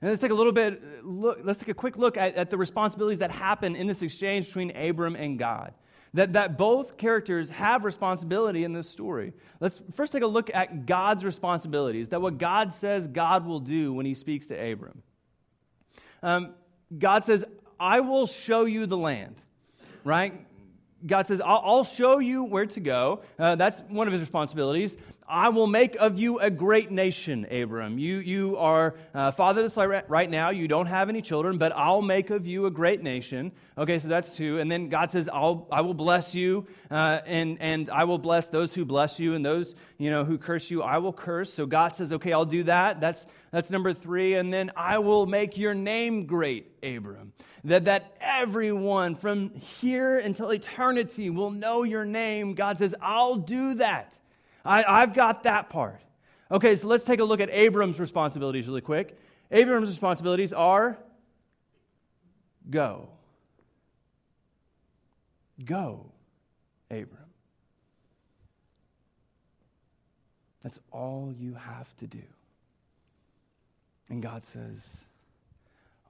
And 0.00 0.08
let's 0.10 0.22
take 0.22 0.30
a 0.30 0.34
little 0.34 0.52
bit, 0.52 1.04
look, 1.04 1.40
let's 1.42 1.58
take 1.58 1.68
a 1.68 1.74
quick 1.74 1.98
look 1.98 2.16
at, 2.16 2.36
at 2.36 2.48
the 2.48 2.56
responsibilities 2.56 3.18
that 3.18 3.30
happen 3.30 3.76
in 3.76 3.86
this 3.86 4.02
exchange 4.02 4.46
between 4.46 4.74
Abram 4.76 5.16
and 5.16 5.38
God. 5.38 5.74
That, 6.14 6.32
that 6.32 6.58
both 6.58 6.96
characters 6.96 7.50
have 7.50 7.84
responsibility 7.84 8.64
in 8.64 8.72
this 8.72 8.88
story. 8.88 9.32
Let's 9.60 9.80
first 9.94 10.12
take 10.12 10.22
a 10.22 10.26
look 10.26 10.50
at 10.52 10.86
God's 10.86 11.24
responsibilities, 11.24 12.08
that 12.08 12.20
what 12.20 12.38
God 12.38 12.72
says 12.72 13.06
God 13.06 13.46
will 13.46 13.60
do 13.60 13.92
when 13.92 14.06
he 14.06 14.14
speaks 14.14 14.46
to 14.46 14.54
Abram. 14.54 15.02
Um, 16.22 16.54
God 16.98 17.24
says, 17.24 17.44
I 17.80 18.00
will 18.00 18.26
show 18.26 18.66
you 18.66 18.84
the 18.84 18.96
land, 18.96 19.36
right? 20.04 20.46
God 21.06 21.26
says, 21.26 21.40
I'll, 21.40 21.62
I'll 21.64 21.84
show 21.84 22.18
you 22.18 22.44
where 22.44 22.66
to 22.66 22.80
go. 22.80 23.22
Uh, 23.38 23.54
that's 23.56 23.80
one 23.88 24.06
of 24.06 24.12
his 24.12 24.20
responsibilities. 24.20 24.98
I 25.30 25.50
will 25.50 25.68
make 25.68 25.94
of 25.94 26.18
you 26.18 26.40
a 26.40 26.50
great 26.50 26.90
nation, 26.90 27.46
Abram. 27.50 27.98
You, 27.98 28.18
you 28.18 28.56
are 28.56 28.96
uh, 29.14 29.30
fatherless 29.30 29.76
right 29.76 30.28
now. 30.28 30.50
You 30.50 30.66
don't 30.66 30.86
have 30.86 31.08
any 31.08 31.22
children, 31.22 31.56
but 31.56 31.72
I'll 31.76 32.02
make 32.02 32.30
of 32.30 32.46
you 32.46 32.66
a 32.66 32.70
great 32.70 33.00
nation. 33.02 33.52
Okay, 33.78 34.00
so 34.00 34.08
that's 34.08 34.36
two. 34.36 34.58
And 34.58 34.70
then 34.70 34.88
God 34.88 35.12
says, 35.12 35.28
I'll, 35.32 35.68
I 35.70 35.82
will 35.82 35.94
bless 35.94 36.34
you, 36.34 36.66
uh, 36.90 37.20
and, 37.26 37.58
and 37.60 37.90
I 37.90 38.04
will 38.04 38.18
bless 38.18 38.48
those 38.48 38.74
who 38.74 38.84
bless 38.84 39.20
you, 39.20 39.34
and 39.34 39.46
those 39.46 39.76
you 40.00 40.10
know, 40.10 40.24
who 40.24 40.38
curse 40.38 40.70
you, 40.70 40.82
I 40.82 40.96
will 40.96 41.12
curse. 41.12 41.52
So 41.52 41.66
God 41.66 41.94
says, 41.94 42.10
okay, 42.14 42.32
I'll 42.32 42.46
do 42.46 42.62
that. 42.62 43.02
That's, 43.02 43.26
that's 43.50 43.68
number 43.68 43.92
three. 43.92 44.34
And 44.34 44.50
then 44.50 44.72
I 44.74 44.98
will 44.98 45.26
make 45.26 45.58
your 45.58 45.74
name 45.74 46.24
great, 46.24 46.72
Abram. 46.82 47.34
That, 47.64 47.84
that 47.84 48.16
everyone 48.18 49.14
from 49.14 49.50
here 49.54 50.16
until 50.16 50.50
eternity 50.50 51.28
will 51.28 51.50
know 51.50 51.82
your 51.82 52.06
name. 52.06 52.54
God 52.54 52.78
says, 52.78 52.94
I'll 53.02 53.36
do 53.36 53.74
that. 53.74 54.18
I, 54.64 54.84
I've 54.84 55.14
got 55.14 55.44
that 55.44 55.70
part. 55.70 56.00
Okay, 56.50 56.76
so 56.76 56.88
let's 56.88 57.04
take 57.04 57.20
a 57.20 57.24
look 57.24 57.40
at 57.40 57.48
Abram's 57.50 58.00
responsibilities 58.00 58.66
really 58.66 58.80
quick. 58.80 59.18
Abram's 59.50 59.88
responsibilities 59.88 60.52
are 60.52 60.98
go. 62.68 63.08
Go, 65.64 66.06
Abram. 66.90 67.18
That's 70.62 70.78
all 70.90 71.32
you 71.38 71.54
have 71.54 71.88
to 71.98 72.06
do. 72.06 72.22
And 74.08 74.22
God 74.22 74.44
says, 74.44 74.86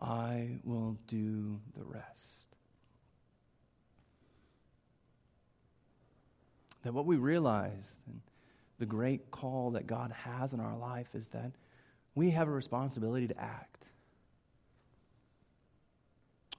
I 0.01 0.49
will 0.65 0.97
do 1.07 1.59
the 1.77 1.85
rest. 1.85 2.05
That 6.83 6.95
what 6.95 7.05
we 7.05 7.17
realize, 7.17 7.95
the 8.81 8.87
great 8.87 9.31
call 9.31 9.73
that 9.73 9.87
God 9.87 10.11
has 10.11 10.53
in 10.53 10.59
our 10.59 10.77
life, 10.77 11.07
is 11.15 11.29
that 11.29 11.53
we 12.17 12.31
have 12.31 12.49
a 12.49 12.51
responsibility 12.51 13.29
to 13.29 13.39
act. 13.39 13.85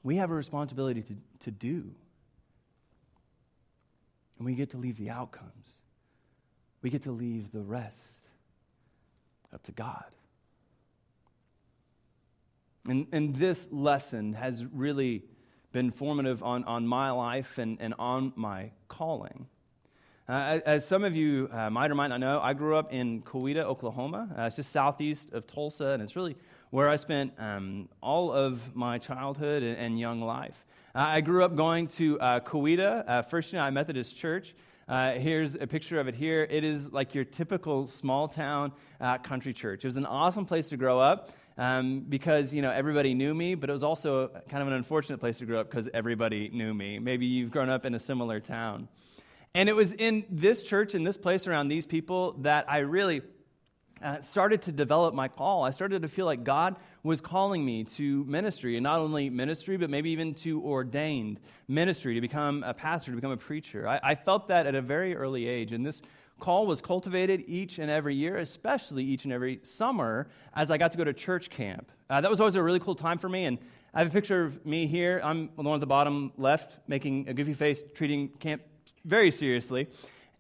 We 0.04 0.16
have 0.16 0.32
a 0.32 0.34
responsibility 0.34 1.02
to, 1.02 1.16
to 1.42 1.52
do. 1.52 1.84
And 4.38 4.46
we 4.46 4.54
get 4.54 4.70
to 4.72 4.78
leave 4.78 4.98
the 4.98 5.10
outcomes. 5.10 5.78
We 6.82 6.90
get 6.90 7.04
to 7.04 7.12
leave 7.12 7.52
the 7.52 7.62
rest 7.62 7.98
up 9.54 9.64
to 9.64 9.72
God. 9.72 10.06
And, 12.88 13.08
and 13.12 13.36
this 13.36 13.68
lesson 13.72 14.34
has 14.34 14.64
really 14.74 15.24
been 15.72 15.92
formative 15.92 16.42
on, 16.44 16.64
on 16.66 16.88
my 16.88 17.12
life 17.12 17.58
and, 17.58 17.78
and 17.80 17.94
on 18.00 18.34
my 18.36 18.72
calling. 18.88 19.48
Uh, 20.32 20.62
as 20.66 20.88
some 20.88 21.04
of 21.04 21.14
you 21.14 21.50
uh, 21.52 21.70
might 21.70 21.92
or 21.92 21.96
might 21.96 22.08
not 22.08 22.22
know, 22.22 22.40
I 22.40 22.54
grew 22.54 22.78
up 22.78 22.94
in 22.94 23.22
Coweta, 23.24 23.64
Oklahoma. 23.64 24.30
Uh, 24.40 24.44
it's 24.44 24.56
just 24.56 24.72
southeast 24.72 25.34
of 25.34 25.46
Tulsa, 25.46 25.88
and 25.88 26.02
it's 26.02 26.16
really 26.16 26.38
where 26.70 26.88
I 26.88 26.96
spent 26.96 27.34
um, 27.38 27.90
all 28.02 28.32
of 28.32 28.74
my 28.74 28.98
childhood 28.98 29.62
and, 29.62 29.76
and 29.78 30.00
young 30.00 30.22
life. 30.22 30.56
Uh, 30.96 31.00
I 31.00 31.20
grew 31.20 31.44
up 31.44 31.58
going 31.58 31.86
to 31.88 32.18
uh, 32.22 32.40
Coweta, 32.40 33.04
uh, 33.10 33.22
First 33.24 33.52
United 33.52 33.74
Methodist 33.74 34.18
Church. 34.18 34.56
Uh, 34.88 35.16
here's 35.16 35.56
a 35.56 35.68
picture 35.68 36.00
of 36.00 36.08
it 36.08 36.16
here. 36.16 36.48
It 36.50 36.64
is 36.64 36.88
like 36.94 37.14
your 37.14 37.26
typical 37.26 37.86
small 37.86 38.30
town 38.30 38.72
country 39.24 39.52
church. 39.52 39.84
It 39.84 39.88
was 39.88 39.98
an 39.98 40.06
awesome 40.06 40.46
place 40.46 40.70
to 40.70 40.78
grow 40.78 40.98
up 40.98 41.32
um, 41.58 42.06
because 42.08 42.54
you 42.54 42.62
know 42.62 42.72
everybody 42.72 43.14
knew 43.14 43.34
me, 43.34 43.56
but 43.56 43.70
it 43.70 43.74
was 43.74 43.84
also 43.84 44.30
kind 44.48 44.62
of 44.62 44.70
an 44.70 44.76
unfortunate 44.76 45.20
place 45.20 45.40
to 45.40 45.46
grow 45.46 45.60
up 45.60 45.70
because 45.70 45.90
everybody 45.94 46.48
knew 46.54 46.74
me. 46.74 47.00
Maybe 47.00 47.26
you've 47.26 47.52
grown 47.52 47.70
up 47.70 47.86
in 47.86 47.96
a 47.96 48.00
similar 48.00 48.40
town. 48.40 48.88
And 49.54 49.68
it 49.68 49.74
was 49.74 49.92
in 49.92 50.26
this 50.30 50.64
church, 50.64 50.96
in 50.96 51.04
this 51.04 51.18
place 51.18 51.46
around 51.46 51.68
these 51.68 51.86
people, 51.86 52.34
that 52.40 52.66
I 52.70 52.80
really 52.80 53.22
uh, 54.02 54.22
started 54.22 54.62
to 54.64 54.72
develop 54.72 55.14
my 55.14 55.28
call. 55.28 55.64
I 55.64 55.72
started 55.72 56.04
to 56.04 56.08
feel 56.08 56.26
like 56.26 56.46
God 56.46 56.78
was 57.04 57.20
calling 57.20 57.66
me 57.66 57.84
to 57.84 58.24
ministry, 58.24 58.78
and 58.78 58.84
not 58.84 59.00
only 59.00 59.30
ministry, 59.30 59.76
but 59.76 59.90
maybe 59.90 60.12
even 60.12 60.34
to 60.36 60.62
ordained 60.64 61.40
ministry, 61.68 62.16
to 62.16 62.22
become 62.22 62.64
a 62.64 62.74
pastor, 62.74 63.12
to 63.12 63.16
become 63.16 63.32
a 63.32 63.38
preacher. 63.38 63.88
I, 63.88 64.00
I 64.02 64.16
felt 64.16 64.48
that 64.48 64.68
at 64.68 64.76
a 64.76 64.82
very 64.82 65.16
early 65.16 65.48
age, 65.48 65.74
and 65.74 65.86
this 65.86 66.02
call 66.40 66.66
was 66.66 66.82
cultivated 66.82 67.44
each 67.48 67.78
and 67.78 67.92
every 67.92 68.16
year, 68.16 68.38
especially 68.38 69.04
each 69.04 69.26
and 69.26 69.34
every 69.34 69.60
summer 69.64 70.30
as 70.56 70.72
I 70.72 70.78
got 70.78 70.94
to 70.94 70.98
go 70.98 71.04
to 71.04 71.14
church 71.14 71.50
camp. 71.50 71.92
Uh, 72.10 72.22
that 72.22 72.32
was 72.32 72.40
always 72.40 72.56
a 72.56 72.64
really 72.64 72.80
cool 72.80 72.96
time 72.96 73.20
for 73.20 73.30
me, 73.30 73.46
and 73.46 73.60
I 73.94 74.00
have 74.00 74.08
a 74.08 74.12
picture 74.12 74.46
of 74.46 74.66
me 74.66 74.88
here. 74.88 75.20
I'm 75.22 75.50
the 75.58 75.64
one 75.64 75.76
at 75.76 75.82
the 75.82 75.86
bottom 75.88 76.32
left, 76.38 76.80
making 76.88 77.28
a 77.28 77.34
goofy 77.34 77.54
face, 77.54 77.84
treating 77.96 78.30
camp 78.40 78.62
very 79.06 79.32
seriously. 79.32 79.88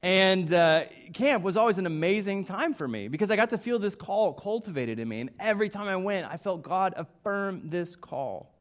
And 0.03 0.51
uh, 0.51 0.85
camp 1.13 1.43
was 1.43 1.57
always 1.57 1.77
an 1.77 1.85
amazing 1.85 2.45
time 2.45 2.73
for 2.73 2.87
me 2.87 3.07
because 3.07 3.29
I 3.29 3.35
got 3.35 3.51
to 3.51 3.57
feel 3.57 3.77
this 3.77 3.93
call 3.93 4.33
cultivated 4.33 4.97
in 4.97 5.07
me. 5.07 5.21
And 5.21 5.29
every 5.39 5.69
time 5.69 5.87
I 5.87 5.95
went, 5.95 6.25
I 6.25 6.37
felt 6.37 6.63
God 6.63 6.93
affirm 6.97 7.69
this 7.69 7.95
call. 7.95 8.51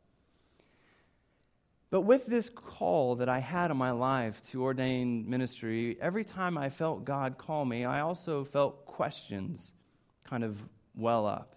But 1.91 2.03
with 2.03 2.27
this 2.27 2.51
call 2.51 3.17
that 3.17 3.29
I 3.29 3.41
had 3.41 3.71
in 3.71 3.77
my 3.77 3.91
life 3.91 4.41
to 4.51 4.63
ordain 4.63 5.29
ministry, 5.29 5.97
every 6.01 6.25
time 6.25 6.57
I 6.57 6.69
felt 6.69 7.05
God 7.05 7.37
call 7.37 7.65
me, 7.65 7.85
I 7.85 8.01
also 8.01 8.45
felt 8.45 8.85
questions 8.85 9.73
kind 10.25 10.45
of 10.45 10.57
well 10.95 11.27
up. 11.27 11.57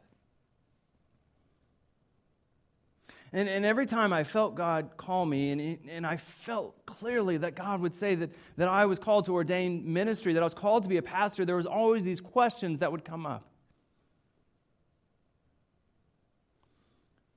And, 3.35 3.49
and 3.49 3.65
every 3.65 3.87
time 3.87 4.13
I 4.13 4.23
felt 4.23 4.53
God 4.53 4.91
call 4.95 5.25
me, 5.25 5.49
and, 5.51 5.79
and 5.89 6.05
I 6.05 6.17
felt 6.17 6.85
clearly 6.85 7.37
that 7.37 7.55
God 7.55 7.81
would 7.81 7.93
say 7.93 8.13
that, 8.13 8.29
that 8.57 8.67
I 8.67 8.85
was 8.85 8.99
called 8.99 9.25
to 9.25 9.33
ordain 9.33 9.91
ministry, 9.91 10.33
that 10.33 10.41
I 10.41 10.43
was 10.43 10.53
called 10.53 10.83
to 10.83 10.89
be 10.89 10.97
a 10.97 11.01
pastor, 11.01 11.43
there 11.43 11.55
was 11.55 11.65
always 11.65 12.03
these 12.03 12.21
questions 12.21 12.77
that 12.79 12.91
would 12.91 13.03
come 13.03 13.25
up. 13.25 13.49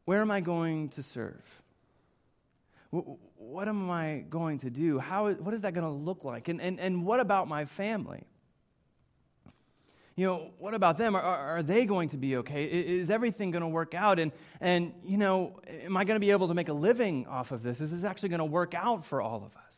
Where 0.04 0.20
am 0.20 0.30
I 0.30 0.40
going 0.40 0.90
to 0.90 1.02
serve? 1.02 1.42
What 2.90 3.66
am 3.66 3.90
I 3.90 4.24
going 4.28 4.58
to 4.60 4.70
do? 4.70 4.98
How, 4.98 5.32
what 5.32 5.54
is 5.54 5.62
that 5.62 5.72
going 5.72 5.86
to 5.86 5.90
look 5.92 6.24
like? 6.24 6.48
And, 6.48 6.60
and, 6.60 6.78
and 6.78 7.06
what 7.06 7.20
about 7.20 7.48
my 7.48 7.64
family? 7.64 8.22
You 10.16 10.26
know, 10.26 10.50
what 10.58 10.72
about 10.72 10.96
them? 10.96 11.14
Are, 11.14 11.20
are 11.20 11.62
they 11.62 11.84
going 11.84 12.08
to 12.08 12.16
be 12.16 12.36
okay? 12.36 12.64
Is 12.64 13.10
everything 13.10 13.50
going 13.50 13.62
to 13.62 13.68
work 13.68 13.94
out? 13.94 14.18
And, 14.18 14.32
and, 14.62 14.94
you 15.04 15.18
know, 15.18 15.60
am 15.68 15.94
I 15.96 16.04
going 16.04 16.16
to 16.16 16.20
be 16.20 16.30
able 16.30 16.48
to 16.48 16.54
make 16.54 16.70
a 16.70 16.72
living 16.72 17.26
off 17.26 17.52
of 17.52 17.62
this? 17.62 17.82
Is 17.82 17.90
this 17.90 18.04
actually 18.04 18.30
going 18.30 18.38
to 18.38 18.46
work 18.46 18.74
out 18.74 19.04
for 19.04 19.20
all 19.20 19.44
of 19.44 19.54
us? 19.54 19.76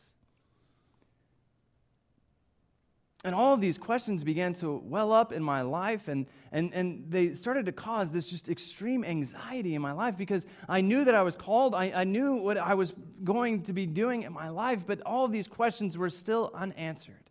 And 3.25 3.35
all 3.35 3.53
of 3.53 3.59
these 3.59 3.77
questions 3.77 4.23
began 4.23 4.53
to 4.55 4.81
well 4.85 5.11
up 5.11 5.33
in 5.33 5.43
my 5.43 5.61
life, 5.61 6.07
and, 6.07 6.25
and, 6.53 6.73
and 6.73 7.03
they 7.09 7.33
started 7.33 7.65
to 7.65 7.73
cause 7.73 8.13
this 8.13 8.25
just 8.25 8.47
extreme 8.47 9.03
anxiety 9.03 9.75
in 9.75 9.81
my 9.81 9.91
life 9.91 10.15
because 10.17 10.45
I 10.69 10.79
knew 10.79 11.03
that 11.03 11.15
I 11.15 11.21
was 11.21 11.35
called. 11.35 11.75
I, 11.75 11.91
I 11.93 12.05
knew 12.05 12.35
what 12.35 12.57
I 12.57 12.75
was 12.75 12.93
going 13.25 13.61
to 13.63 13.73
be 13.73 13.85
doing 13.85 14.23
in 14.23 14.31
my 14.31 14.47
life, 14.47 14.85
but 14.87 15.01
all 15.01 15.25
of 15.25 15.33
these 15.33 15.49
questions 15.49 15.97
were 15.97 16.09
still 16.09 16.49
unanswered. 16.53 17.28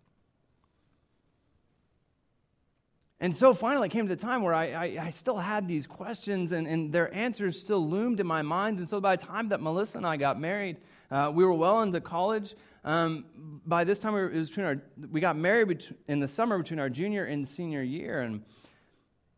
And 3.21 3.35
so 3.35 3.53
finally, 3.53 3.87
it 3.87 3.91
came 3.91 4.07
to 4.07 4.15
the 4.15 4.21
time 4.21 4.43
where 4.43 4.55
I, 4.55 4.67
I, 4.71 5.07
I, 5.07 5.11
still 5.11 5.37
had 5.37 5.67
these 5.67 5.89
questions, 5.89 6.53
and, 6.53 6.69
and 6.69 6.93
their 6.93 7.13
answers 7.13 7.61
still 7.61 7.85
loomed 7.89 8.21
in 8.21 8.27
my 8.29 8.43
mind. 8.43 8.79
And 8.79 8.89
so 8.89 9.01
by 9.01 9.17
the 9.17 9.27
time 9.27 9.49
that 9.49 9.61
Melissa 9.61 9.99
and 9.99 10.07
I 10.07 10.17
got 10.17 10.41
married, 10.41 10.77
uh, 11.11 11.33
we 11.35 11.45
were 11.45 11.53
well 11.53 11.83
into 11.83 12.01
college. 12.01 12.55
Um, 12.85 13.25
by 13.67 13.83
this 13.83 13.99
time, 13.99 14.15
we, 14.15 14.21
were, 14.21 14.31
it 14.31 14.39
was 14.39 14.49
between 14.49 14.67
our, 14.67 14.83
we 15.11 15.21
got 15.21 15.37
married 15.37 15.97
in 16.07 16.21
the 16.21 16.29
summer 16.29 16.59
between 16.59 16.79
our 16.79 16.89
junior 16.89 17.25
and 17.25 17.47
senior 17.47 17.83
year. 17.83 18.21
And, 18.21 18.45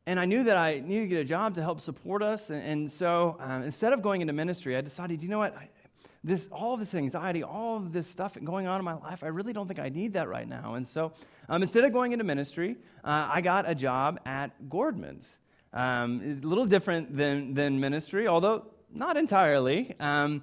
and 0.04 0.20
I 0.20 0.26
knew 0.26 0.44
that 0.44 0.58
I 0.58 0.80
needed 0.80 1.02
to 1.02 1.06
get 1.08 1.20
a 1.20 1.24
job 1.24 1.54
to 1.54 1.62
help 1.62 1.80
support 1.80 2.22
us. 2.22 2.50
And, 2.50 2.62
and 2.62 2.90
so 2.90 3.38
um, 3.40 3.62
instead 3.62 3.94
of 3.94 4.02
going 4.02 4.20
into 4.20 4.34
ministry, 4.34 4.76
I 4.76 4.82
decided, 4.82 5.22
you 5.22 5.30
know 5.30 5.38
what? 5.38 5.56
I, 5.56 5.70
this, 6.22 6.48
all 6.52 6.76
this 6.76 6.94
anxiety, 6.94 7.42
all 7.42 7.76
of 7.76 7.92
this 7.92 8.06
stuff 8.06 8.36
going 8.44 8.66
on 8.66 8.78
in 8.78 8.84
my 8.84 8.94
life, 8.94 9.22
I 9.22 9.28
really 9.28 9.52
don't 9.52 9.66
think 9.66 9.80
I 9.80 9.88
need 9.88 10.12
that 10.12 10.28
right 10.28 10.48
now. 10.48 10.74
And 10.74 10.86
so 10.86 11.12
um, 11.48 11.62
instead 11.62 11.84
of 11.84 11.92
going 11.92 12.12
into 12.12 12.24
ministry, 12.24 12.76
uh, 13.04 13.28
I 13.32 13.40
got 13.40 13.68
a 13.68 13.74
job 13.74 14.20
at 14.26 14.50
Gordman's. 14.68 15.36
Um, 15.72 16.20
it's 16.24 16.44
a 16.44 16.46
little 16.46 16.66
different 16.66 17.16
than, 17.16 17.54
than 17.54 17.80
ministry, 17.80 18.28
although 18.28 18.66
not 18.92 19.16
entirely. 19.16 19.94
Um, 19.98 20.42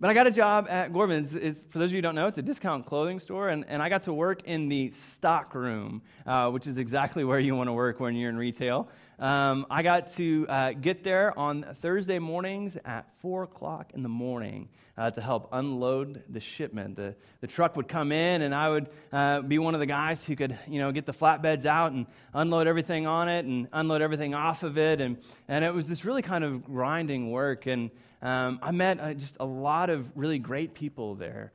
but 0.00 0.08
I 0.08 0.14
got 0.14 0.26
a 0.26 0.30
job 0.30 0.66
at 0.70 0.92
Gordman's. 0.92 1.34
It's, 1.34 1.62
for 1.66 1.78
those 1.78 1.86
of 1.86 1.92
you 1.92 1.98
who 1.98 2.02
don't 2.02 2.14
know, 2.14 2.26
it's 2.26 2.38
a 2.38 2.42
discount 2.42 2.86
clothing 2.86 3.20
store, 3.20 3.50
and, 3.50 3.66
and 3.68 3.82
I 3.82 3.90
got 3.90 4.02
to 4.04 4.14
work 4.14 4.44
in 4.44 4.66
the 4.66 4.90
stock 4.92 5.54
room, 5.54 6.00
uh, 6.26 6.50
which 6.50 6.66
is 6.66 6.78
exactly 6.78 7.22
where 7.30 7.38
you 7.38 7.54
want 7.54 7.68
to 7.68 7.72
work 7.72 8.00
when 8.00 8.16
you're 8.16 8.30
in 8.30 8.36
retail. 8.38 8.88
Um, 9.20 9.66
I 9.70 9.82
got 9.82 10.12
to 10.12 10.46
uh, 10.48 10.72
get 10.72 11.04
there 11.04 11.38
on 11.38 11.76
Thursday 11.82 12.18
mornings 12.18 12.78
at 12.86 13.06
4 13.20 13.42
o'clock 13.42 13.92
in 13.92 14.02
the 14.02 14.08
morning 14.08 14.70
uh, 14.96 15.10
to 15.10 15.20
help 15.20 15.50
unload 15.52 16.22
the 16.30 16.40
shipment. 16.40 16.96
The, 16.96 17.14
the 17.42 17.46
truck 17.46 17.76
would 17.76 17.86
come 17.86 18.12
in, 18.12 18.40
and 18.40 18.54
I 18.54 18.70
would 18.70 18.88
uh, 19.12 19.42
be 19.42 19.58
one 19.58 19.74
of 19.74 19.80
the 19.80 19.86
guys 19.86 20.24
who 20.24 20.36
could, 20.36 20.58
you 20.66 20.80
know, 20.80 20.90
get 20.90 21.04
the 21.04 21.12
flatbeds 21.12 21.66
out 21.66 21.92
and 21.92 22.06
unload 22.32 22.66
everything 22.66 23.06
on 23.06 23.28
it 23.28 23.44
and 23.44 23.68
unload 23.74 24.00
everything 24.00 24.32
off 24.32 24.62
of 24.62 24.78
it. 24.78 25.02
And, 25.02 25.18
and 25.48 25.66
it 25.66 25.74
was 25.74 25.86
this 25.86 26.06
really 26.06 26.22
kind 26.22 26.42
of 26.42 26.64
grinding 26.64 27.30
work. 27.30 27.66
And 27.66 27.90
um, 28.22 28.58
I 28.62 28.70
met 28.70 29.00
uh, 29.00 29.12
just 29.12 29.36
a 29.38 29.44
lot 29.44 29.90
of 29.90 30.06
really 30.14 30.38
great 30.38 30.72
people 30.72 31.14
there. 31.14 31.52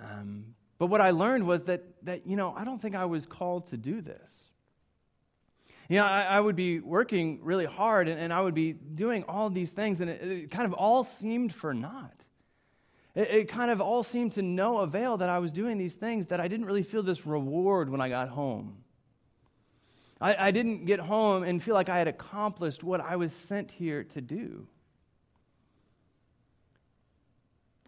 Um, 0.00 0.54
but 0.78 0.86
what 0.86 1.00
I 1.00 1.10
learned 1.10 1.44
was 1.44 1.64
that, 1.64 1.82
that, 2.04 2.24
you 2.24 2.36
know, 2.36 2.54
I 2.56 2.62
don't 2.62 2.80
think 2.80 2.94
I 2.94 3.06
was 3.06 3.26
called 3.26 3.68
to 3.70 3.76
do 3.76 4.00
this. 4.00 4.44
You 5.90 5.96
know, 5.96 6.04
I, 6.04 6.22
I 6.22 6.40
would 6.40 6.54
be 6.54 6.78
working 6.78 7.40
really 7.42 7.64
hard 7.64 8.06
and, 8.06 8.18
and, 8.20 8.32
I 8.32 8.40
would 8.40 8.54
be 8.54 8.74
doing 8.74 9.24
all 9.24 9.50
these 9.50 9.72
things, 9.72 10.00
and 10.00 10.08
it, 10.08 10.22
it 10.22 10.50
kind 10.52 10.64
of 10.64 10.72
all 10.72 11.02
seemed 11.02 11.52
for 11.52 11.74
naught. 11.74 12.14
It, 13.16 13.28
it, 13.28 13.48
kind 13.48 13.72
of 13.72 13.80
all 13.80 14.04
seemed 14.04 14.32
to 14.34 14.42
no 14.42 14.78
avail 14.78 15.16
that 15.16 15.28
I 15.28 15.40
was 15.40 15.50
doing 15.50 15.78
these 15.78 15.96
things, 15.96 16.26
that 16.28 16.38
I 16.38 16.46
didn't 16.46 16.66
really 16.66 16.84
feel 16.84 17.02
this 17.02 17.26
reward 17.26 17.90
when 17.90 18.00
I 18.00 18.08
got 18.08 18.28
home. 18.28 18.76
I, 20.20 20.36
I 20.46 20.50
didn't 20.52 20.84
get 20.84 21.00
home 21.00 21.42
and 21.42 21.60
feel 21.60 21.74
like 21.74 21.88
I 21.88 21.98
had 21.98 22.06
accomplished 22.06 22.84
what 22.84 23.00
I 23.00 23.16
was 23.16 23.32
sent 23.32 23.72
here 23.72 24.04
to 24.04 24.20
do. 24.20 24.68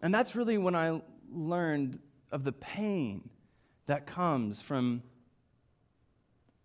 And 0.01 0.13
that's 0.13 0.35
really 0.35 0.57
when 0.57 0.75
I 0.75 0.99
learned 1.31 1.99
of 2.33 2.43
the 2.43 2.51
pain 2.51 3.29
that 3.85 4.07
comes 4.07 4.59
from, 4.59 5.03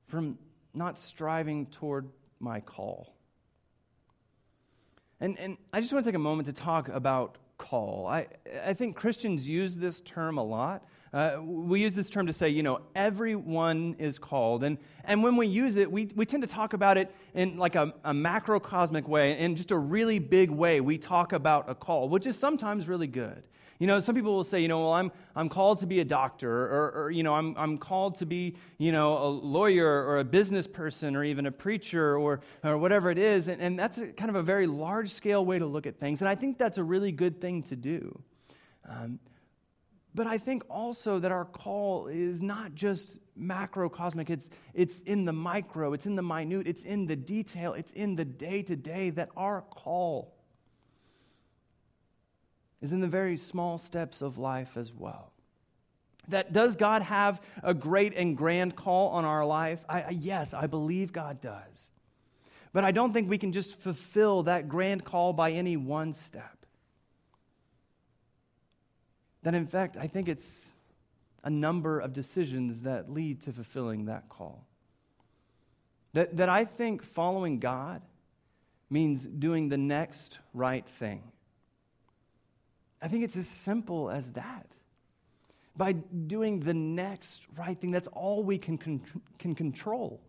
from 0.09 0.37
not 0.79 0.99
striving 0.99 1.67
toward 1.67 2.09
my 2.41 2.61
call. 2.61 3.15
And, 5.21 5.39
and 5.39 5.57
I 5.73 5.81
just 5.81 5.93
want 5.93 6.05
to 6.05 6.11
take 6.11 6.17
a 6.17 6.21
moment 6.21 6.47
to 6.47 6.53
talk 6.53 6.89
about 6.89 7.37
call. 7.59 8.07
I, 8.07 8.29
I 8.65 8.73
think 8.73 8.97
Christians 8.97 9.47
use 9.47 9.75
this 9.75 10.01
term 10.03 10.39
a 10.39 10.45
lot. 10.45 10.85
Uh, 11.13 11.39
we 11.43 11.81
use 11.81 11.95
this 11.95 12.09
term 12.09 12.27
to 12.27 12.33
say, 12.33 12.49
you 12.49 12.63
know, 12.63 12.81
everyone 12.95 13.97
is 13.99 14.19
called. 14.19 14.63
And, 14.63 14.79
and 15.05 15.23
when 15.23 15.37
we 15.37 15.47
use 15.47 15.77
it, 15.77 15.91
we, 15.91 16.09
we 16.15 16.25
tend 16.25 16.43
to 16.43 16.47
talk 16.47 16.75
about 16.75 16.97
it 16.97 17.13
in 17.35 17.57
like 17.57 17.75
a, 17.75 17.93
a 18.05 18.13
macrocosmic 18.13 19.09
way, 19.09 19.39
in 19.39 19.57
just 19.57 19.71
a 19.71 19.79
really 19.79 20.19
big 20.19 20.51
way. 20.51 20.81
We 20.81 20.99
talk 20.99 21.33
about 21.33 21.69
a 21.69 21.75
call, 21.75 22.09
which 22.09 22.27
is 22.27 22.39
sometimes 22.39 22.87
really 22.87 23.07
good. 23.07 23.43
You 23.79 23.87
know, 23.87 24.01
some 24.01 24.15
people 24.15 24.35
will 24.35 24.45
say, 24.45 24.61
you 24.61 24.67
know, 24.67 24.81
well, 24.81 24.93
I'm, 24.93 25.13
I'm 25.37 25.49
called 25.49 25.79
to 25.81 25.87
be 25.87 26.01
a 26.01 26.05
doctor, 26.05 26.51
or, 26.51 26.93
or, 26.97 27.11
you 27.11 27.23
know, 27.23 27.35
I'm, 27.35 27.57
I'm 27.57 27.79
called 27.79 28.19
to 28.19 28.27
be, 28.27 28.57
you 28.79 28.91
know, 28.91 29.17
a 29.19 29.29
lawyer 29.29 29.87
or 29.87 30.19
a 30.19 30.25
business 30.25 30.67
person 30.67 31.15
or 31.15 31.23
even 31.23 31.47
a 31.47 31.53
preacher 31.53 32.19
or, 32.19 32.41
or 32.65 32.77
whatever 32.77 33.11
it 33.11 33.19
is. 33.19 33.47
And, 33.47 33.63
and 33.63 33.79
that's 33.79 33.99
a, 33.99 34.09
kind 34.09 34.31
of 34.31 34.37
a 34.37 34.43
very 34.43 34.67
large 34.67 35.11
scale 35.13 35.45
way 35.45 35.61
to 35.61 35.67
look 35.67 35.87
at 35.87 36.01
things. 36.01 36.21
And 36.23 36.29
I 36.29 36.35
think 36.35 36.59
that's 36.59 36.79
a 36.79 36.85
really 36.85 37.13
good 37.13 37.41
thing 37.41 37.63
to 37.65 37.77
do. 37.77 38.21
Um, 38.89 39.21
but 40.15 40.27
I 40.27 40.39
think 40.39 40.65
also 40.69 41.21
that 41.21 41.31
our 41.31 41.45
call 41.45 42.09
is 42.09 42.43
not 42.43 42.75
just 42.75 43.21
macrocosmic, 43.41 44.31
it's, 44.31 44.51
it's 44.75 45.01
in 45.03 45.25
the 45.25 45.33
micro, 45.33 45.93
it's 45.93 46.07
in 46.07 46.17
the 46.17 46.23
minute, 46.23 46.67
it's 46.67 46.83
in 46.83 47.07
the 47.07 47.15
detail, 47.15 47.75
it's 47.75 47.93
in 47.93 48.17
the 48.17 48.25
day 48.25 48.63
to 48.63 48.75
day 48.75 49.11
that 49.11 49.29
our 49.37 49.63
call 49.71 50.35
is 52.81 52.93
in 52.93 53.01
the 53.01 53.09
very 53.09 53.37
small 53.37 53.79
steps 53.79 54.23
of 54.23 54.39
life 54.39 54.77
as 54.77 54.93
well. 54.93 55.33
That 56.29 56.53
does 56.53 56.77
God 56.77 57.03
have 57.03 57.41
a 57.63 57.75
great 57.75 58.15
and 58.15 58.37
grand 58.37 58.77
call 58.77 59.09
on 59.09 59.25
our 59.25 59.45
life? 59.45 59.81
I, 59.89 60.11
yes, 60.11 60.53
I 60.53 60.67
believe 60.67 61.13
God 61.13 61.41
does. 61.41 61.89
But 62.73 62.85
I 62.85 62.91
don't 62.91 63.13
think 63.13 63.31
we 63.31 63.39
can 63.39 63.53
just 63.53 63.77
fulfill 63.77 64.43
that 64.45 64.69
grand 64.69 65.05
call 65.05 65.33
by 65.33 65.53
any 65.53 65.77
one 65.77 66.13
step. 66.13 66.55
That 69.43 69.55
in 69.55 69.67
fact, 69.67 69.97
I 69.97 70.07
think 70.07 70.29
it's 70.29 70.47
a 71.45 71.51
number 71.51 72.01
of 72.01 72.13
decisions 72.13 72.83
that 72.83 73.11
lead 73.11 73.41
to 73.43 73.53
fulfilling 73.53 74.07
that 74.07 74.29
call. 74.29 74.67
That, 76.13 76.37
that 76.37 76.49
I 76.49 76.65
think 76.65 77.03
following 77.03 77.59
God 77.59 78.03
means 78.91 79.27
doing 79.27 79.69
the 79.69 79.79
next 79.79 80.39
right 80.53 80.87
thing. 80.99 81.23
I 83.01 83.09
think 83.09 83.25
it's 83.25 83.37
as 83.37 83.47
simple 83.47 84.11
as 84.11 84.31
that. 84.31 84.67
By 85.77 85.93
doing 85.93 86.59
the 86.61 86.75
next 86.75 87.43
right 87.57 87.79
thing, 87.79 87.93
that's 87.93 88.09
all 88.09 88.43
we 88.43 88.59
can, 88.59 88.77
con- 88.77 89.03
can 89.39 89.55
control. 89.55 90.21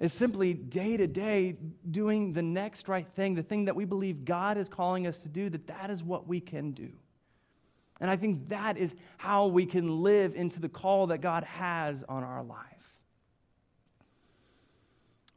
Is 0.00 0.12
simply 0.12 0.54
day 0.54 0.96
to 0.96 1.06
day 1.06 1.56
doing 1.92 2.32
the 2.32 2.42
next 2.42 2.88
right 2.88 3.06
thing, 3.14 3.36
the 3.36 3.44
thing 3.44 3.64
that 3.66 3.76
we 3.76 3.84
believe 3.84 4.24
God 4.24 4.58
is 4.58 4.68
calling 4.68 5.06
us 5.06 5.18
to 5.20 5.28
do, 5.28 5.48
that 5.50 5.68
that 5.68 5.88
is 5.88 6.02
what 6.02 6.26
we 6.26 6.40
can 6.40 6.72
do. 6.72 6.88
And 8.00 8.10
I 8.10 8.16
think 8.16 8.48
that 8.48 8.76
is 8.76 8.92
how 9.18 9.46
we 9.46 9.64
can 9.64 10.02
live 10.02 10.34
into 10.34 10.58
the 10.58 10.68
call 10.68 11.06
that 11.06 11.18
God 11.18 11.44
has 11.44 12.02
on 12.08 12.24
our 12.24 12.42
life. 12.42 12.58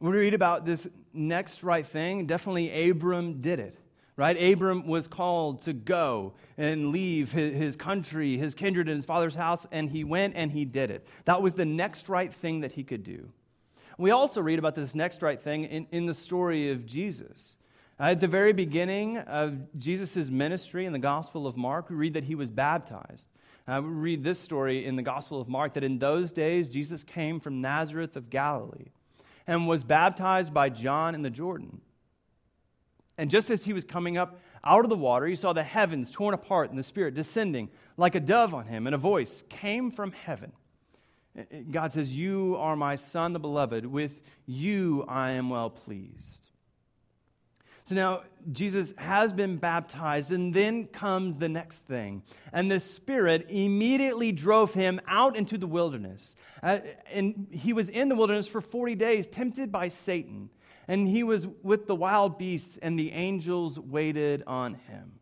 When 0.00 0.12
we 0.12 0.18
read 0.18 0.34
about 0.34 0.66
this 0.66 0.88
next 1.12 1.62
right 1.62 1.86
thing, 1.86 2.26
definitely 2.26 2.90
Abram 2.90 3.40
did 3.40 3.60
it 3.60 3.78
right? 4.18 4.52
Abram 4.52 4.84
was 4.84 5.06
called 5.06 5.62
to 5.62 5.72
go 5.72 6.32
and 6.58 6.90
leave 6.90 7.30
his, 7.30 7.76
country, 7.76 8.36
his 8.36 8.52
kindred, 8.52 8.88
and 8.88 8.96
his 8.96 9.04
father's 9.04 9.36
house, 9.36 9.64
and 9.70 9.88
he 9.88 10.02
went 10.02 10.34
and 10.34 10.50
he 10.50 10.64
did 10.64 10.90
it. 10.90 11.06
That 11.24 11.40
was 11.40 11.54
the 11.54 11.64
next 11.64 12.08
right 12.08 12.34
thing 12.34 12.60
that 12.60 12.72
he 12.72 12.82
could 12.82 13.04
do. 13.04 13.28
We 13.96 14.10
also 14.10 14.42
read 14.42 14.58
about 14.58 14.74
this 14.74 14.96
next 14.96 15.22
right 15.22 15.40
thing 15.40 15.64
in, 15.64 15.86
in 15.92 16.06
the 16.06 16.14
story 16.14 16.72
of 16.72 16.84
Jesus. 16.84 17.54
At 18.00 18.18
the 18.18 18.26
very 18.26 18.52
beginning 18.52 19.18
of 19.18 19.56
Jesus' 19.78 20.28
ministry 20.28 20.84
in 20.84 20.92
the 20.92 20.98
Gospel 20.98 21.46
of 21.46 21.56
Mark, 21.56 21.88
we 21.88 21.94
read 21.94 22.14
that 22.14 22.24
he 22.24 22.34
was 22.34 22.50
baptized. 22.50 23.28
Uh, 23.68 23.80
we 23.82 23.88
read 23.88 24.24
this 24.24 24.40
story 24.40 24.84
in 24.84 24.96
the 24.96 25.02
Gospel 25.02 25.40
of 25.40 25.48
Mark 25.48 25.74
that 25.74 25.84
in 25.84 25.98
those 25.98 26.32
days 26.32 26.68
Jesus 26.68 27.04
came 27.04 27.38
from 27.38 27.60
Nazareth 27.60 28.16
of 28.16 28.30
Galilee 28.30 28.86
and 29.46 29.68
was 29.68 29.84
baptized 29.84 30.52
by 30.52 30.70
John 30.70 31.14
in 31.14 31.22
the 31.22 31.30
Jordan. 31.30 31.80
And 33.18 33.30
just 33.30 33.50
as 33.50 33.64
he 33.64 33.72
was 33.72 33.84
coming 33.84 34.16
up 34.16 34.40
out 34.64 34.84
of 34.84 34.88
the 34.88 34.96
water, 34.96 35.26
he 35.26 35.36
saw 35.36 35.52
the 35.52 35.62
heavens 35.62 36.10
torn 36.10 36.34
apart 36.34 36.70
and 36.70 36.78
the 36.78 36.82
Spirit 36.82 37.14
descending 37.14 37.68
like 37.96 38.14
a 38.14 38.20
dove 38.20 38.54
on 38.54 38.64
him, 38.64 38.86
and 38.86 38.94
a 38.94 38.98
voice 38.98 39.42
came 39.48 39.90
from 39.90 40.12
heaven. 40.12 40.52
God 41.70 41.92
says, 41.92 42.14
You 42.14 42.56
are 42.58 42.76
my 42.76 42.96
Son, 42.96 43.32
the 43.32 43.38
beloved. 43.38 43.84
With 43.84 44.20
you 44.46 45.04
I 45.08 45.32
am 45.32 45.50
well 45.50 45.68
pleased. 45.68 46.48
So 47.84 47.94
now 47.94 48.22
Jesus 48.52 48.92
has 48.98 49.32
been 49.32 49.56
baptized, 49.56 50.30
and 50.30 50.52
then 50.52 50.86
comes 50.88 51.36
the 51.36 51.48
next 51.48 51.84
thing. 51.84 52.22
And 52.52 52.70
the 52.70 52.78
Spirit 52.78 53.46
immediately 53.48 54.30
drove 54.30 54.74
him 54.74 55.00
out 55.08 55.36
into 55.36 55.56
the 55.58 55.66
wilderness. 55.66 56.34
Uh, 56.62 56.80
and 57.10 57.46
he 57.50 57.72
was 57.72 57.88
in 57.88 58.08
the 58.08 58.14
wilderness 58.14 58.46
for 58.46 58.60
40 58.60 58.94
days, 58.94 59.26
tempted 59.26 59.72
by 59.72 59.88
Satan 59.88 60.50
and 60.88 61.06
he 61.06 61.22
was 61.22 61.46
with 61.62 61.86
the 61.86 61.94
wild 61.94 62.38
beasts, 62.38 62.78
and 62.80 62.98
the 62.98 63.12
angels 63.12 63.78
waited 63.78 64.42
on 64.46 64.74
him. 64.74 65.12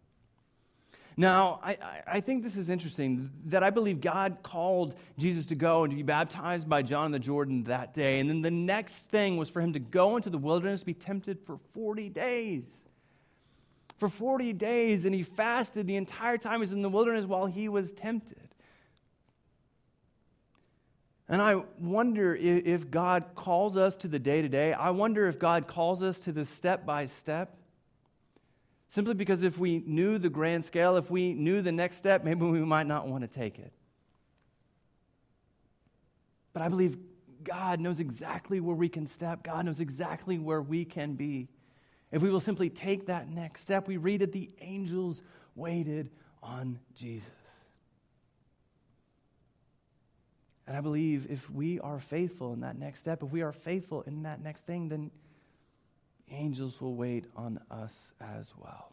Now, 1.18 1.60
I, 1.62 1.78
I 2.06 2.20
think 2.20 2.42
this 2.42 2.56
is 2.56 2.68
interesting 2.68 3.30
that 3.46 3.62
I 3.62 3.70
believe 3.70 4.02
God 4.02 4.38
called 4.42 4.96
Jesus 5.18 5.46
to 5.46 5.54
go 5.54 5.84
and 5.84 5.90
to 5.90 5.96
be 5.96 6.02
baptized 6.02 6.68
by 6.68 6.82
John 6.82 7.06
in 7.06 7.12
the 7.12 7.18
Jordan 7.18 7.64
that 7.64 7.94
day. 7.94 8.20
And 8.20 8.28
then 8.28 8.42
the 8.42 8.50
next 8.50 8.94
thing 9.08 9.38
was 9.38 9.48
for 9.48 9.62
him 9.62 9.72
to 9.72 9.78
go 9.78 10.16
into 10.16 10.28
the 10.28 10.38
wilderness, 10.38 10.84
be 10.84 10.92
tempted 10.92 11.38
for 11.46 11.58
40 11.72 12.10
days. 12.10 12.66
For 13.96 14.10
40 14.10 14.52
days, 14.52 15.06
and 15.06 15.14
he 15.14 15.22
fasted 15.22 15.86
the 15.86 15.96
entire 15.96 16.36
time 16.36 16.54
he 16.54 16.60
was 16.60 16.72
in 16.72 16.82
the 16.82 16.90
wilderness 16.90 17.24
while 17.24 17.46
he 17.46 17.70
was 17.70 17.92
tempted. 17.92 18.45
And 21.28 21.42
I 21.42 21.62
wonder 21.80 22.36
if 22.36 22.90
God 22.90 23.24
calls 23.34 23.76
us 23.76 23.96
to 23.98 24.08
the 24.08 24.18
day 24.18 24.42
to 24.42 24.48
day. 24.48 24.72
I 24.72 24.90
wonder 24.90 25.26
if 25.26 25.38
God 25.38 25.66
calls 25.66 26.02
us 26.02 26.20
to 26.20 26.32
the 26.32 26.44
step 26.44 26.86
by 26.86 27.06
step. 27.06 27.56
Simply 28.88 29.14
because 29.14 29.42
if 29.42 29.58
we 29.58 29.82
knew 29.84 30.18
the 30.18 30.30
grand 30.30 30.64
scale, 30.64 30.96
if 30.96 31.10
we 31.10 31.34
knew 31.34 31.62
the 31.62 31.72
next 31.72 31.96
step, 31.96 32.22
maybe 32.22 32.44
we 32.44 32.60
might 32.60 32.86
not 32.86 33.08
want 33.08 33.22
to 33.22 33.28
take 33.28 33.58
it. 33.58 33.72
But 36.52 36.62
I 36.62 36.68
believe 36.68 36.96
God 37.42 37.80
knows 37.80 37.98
exactly 37.98 38.60
where 38.60 38.76
we 38.76 38.88
can 38.88 39.06
step, 39.06 39.42
God 39.42 39.66
knows 39.66 39.80
exactly 39.80 40.38
where 40.38 40.62
we 40.62 40.84
can 40.84 41.14
be. 41.14 41.48
If 42.12 42.22
we 42.22 42.30
will 42.30 42.40
simply 42.40 42.70
take 42.70 43.06
that 43.06 43.28
next 43.28 43.62
step, 43.62 43.88
we 43.88 43.96
read 43.96 44.20
that 44.20 44.32
the 44.32 44.48
angels 44.60 45.22
waited 45.56 46.10
on 46.42 46.78
Jesus. 46.94 47.28
And 50.66 50.76
I 50.76 50.80
believe 50.80 51.26
if 51.30 51.48
we 51.50 51.78
are 51.80 52.00
faithful 52.00 52.52
in 52.52 52.60
that 52.60 52.78
next 52.78 53.00
step, 53.00 53.22
if 53.22 53.30
we 53.30 53.42
are 53.42 53.52
faithful 53.52 54.02
in 54.02 54.22
that 54.24 54.42
next 54.42 54.62
thing, 54.66 54.88
then 54.88 55.10
angels 56.30 56.80
will 56.80 56.94
wait 56.94 57.26
on 57.36 57.60
us 57.70 57.94
as 58.20 58.52
well. 58.58 58.92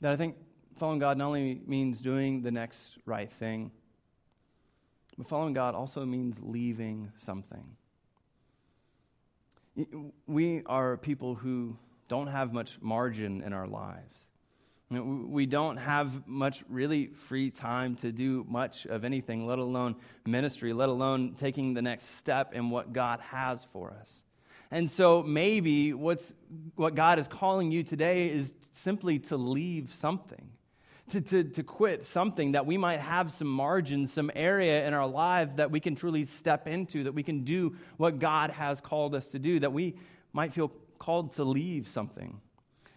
That 0.00 0.12
I 0.12 0.16
think 0.16 0.36
following 0.76 0.98
God 0.98 1.16
not 1.18 1.26
only 1.26 1.60
means 1.66 2.00
doing 2.00 2.42
the 2.42 2.50
next 2.50 2.98
right 3.06 3.30
thing, 3.32 3.70
but 5.16 5.28
following 5.28 5.54
God 5.54 5.76
also 5.76 6.04
means 6.04 6.38
leaving 6.42 7.12
something. 7.18 7.64
We 10.26 10.62
are 10.66 10.96
people 10.96 11.36
who 11.36 11.76
don't 12.08 12.26
have 12.26 12.52
much 12.52 12.76
margin 12.80 13.42
in 13.42 13.52
our 13.52 13.66
lives. 13.66 14.23
We 15.30 15.46
don't 15.46 15.76
have 15.76 16.26
much 16.26 16.62
really 16.68 17.08
free 17.28 17.50
time 17.50 17.96
to 17.96 18.12
do 18.12 18.44
much 18.48 18.86
of 18.86 19.04
anything, 19.04 19.46
let 19.46 19.58
alone 19.58 19.96
ministry, 20.26 20.72
let 20.72 20.88
alone 20.88 21.34
taking 21.38 21.74
the 21.74 21.82
next 21.82 22.18
step 22.18 22.54
in 22.54 22.70
what 22.70 22.92
God 22.92 23.20
has 23.20 23.64
for 23.72 23.90
us. 24.00 24.20
And 24.70 24.90
so 24.90 25.22
maybe 25.22 25.92
what's, 25.92 26.32
what 26.74 26.94
God 26.94 27.18
is 27.18 27.28
calling 27.28 27.70
you 27.70 27.82
today 27.82 28.28
is 28.28 28.52
simply 28.72 29.20
to 29.20 29.36
leave 29.36 29.94
something, 29.94 30.48
to, 31.10 31.20
to, 31.20 31.44
to 31.44 31.62
quit 31.62 32.04
something 32.04 32.52
that 32.52 32.66
we 32.66 32.76
might 32.76 33.00
have 33.00 33.30
some 33.32 33.48
margin, 33.48 34.06
some 34.06 34.30
area 34.34 34.86
in 34.86 34.94
our 34.94 35.06
lives 35.06 35.56
that 35.56 35.70
we 35.70 35.80
can 35.80 35.94
truly 35.94 36.24
step 36.24 36.66
into, 36.66 37.04
that 37.04 37.14
we 37.14 37.22
can 37.22 37.44
do 37.44 37.76
what 37.98 38.18
God 38.18 38.50
has 38.50 38.80
called 38.80 39.14
us 39.14 39.28
to 39.28 39.38
do, 39.38 39.60
that 39.60 39.72
we 39.72 39.96
might 40.32 40.52
feel 40.52 40.72
called 40.98 41.34
to 41.36 41.44
leave 41.44 41.86
something. 41.88 42.40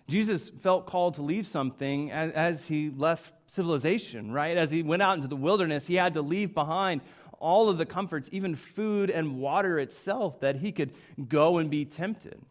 Jesus 0.08 0.50
felt 0.62 0.86
called 0.86 1.16
to 1.16 1.22
leave 1.22 1.48
something 1.48 2.12
as, 2.12 2.32
as, 2.32 2.66
he 2.66 2.90
left 2.90 3.34
civilization, 3.48 4.32
right? 4.32 4.56
As 4.56 4.72
he 4.72 4.82
went 4.82 5.02
out 5.02 5.16
into 5.16 5.28
the 5.28 5.36
wilderness, 5.36 5.86
he 5.86 5.96
had 5.96 6.14
to 6.14 6.22
leave 6.22 6.54
behind 6.54 7.02
all 7.40 7.70
of 7.70 7.78
the 7.78 7.86
comforts, 7.86 8.30
even 8.32 8.56
food 8.56 9.10
and 9.10 9.40
water 9.40 9.78
itself, 9.80 10.40
that 10.40 10.56
he 10.56 10.72
could 10.72 10.94
go 11.28 11.58
and 11.58 11.70
be 11.70 11.86
tempted. 11.86 12.42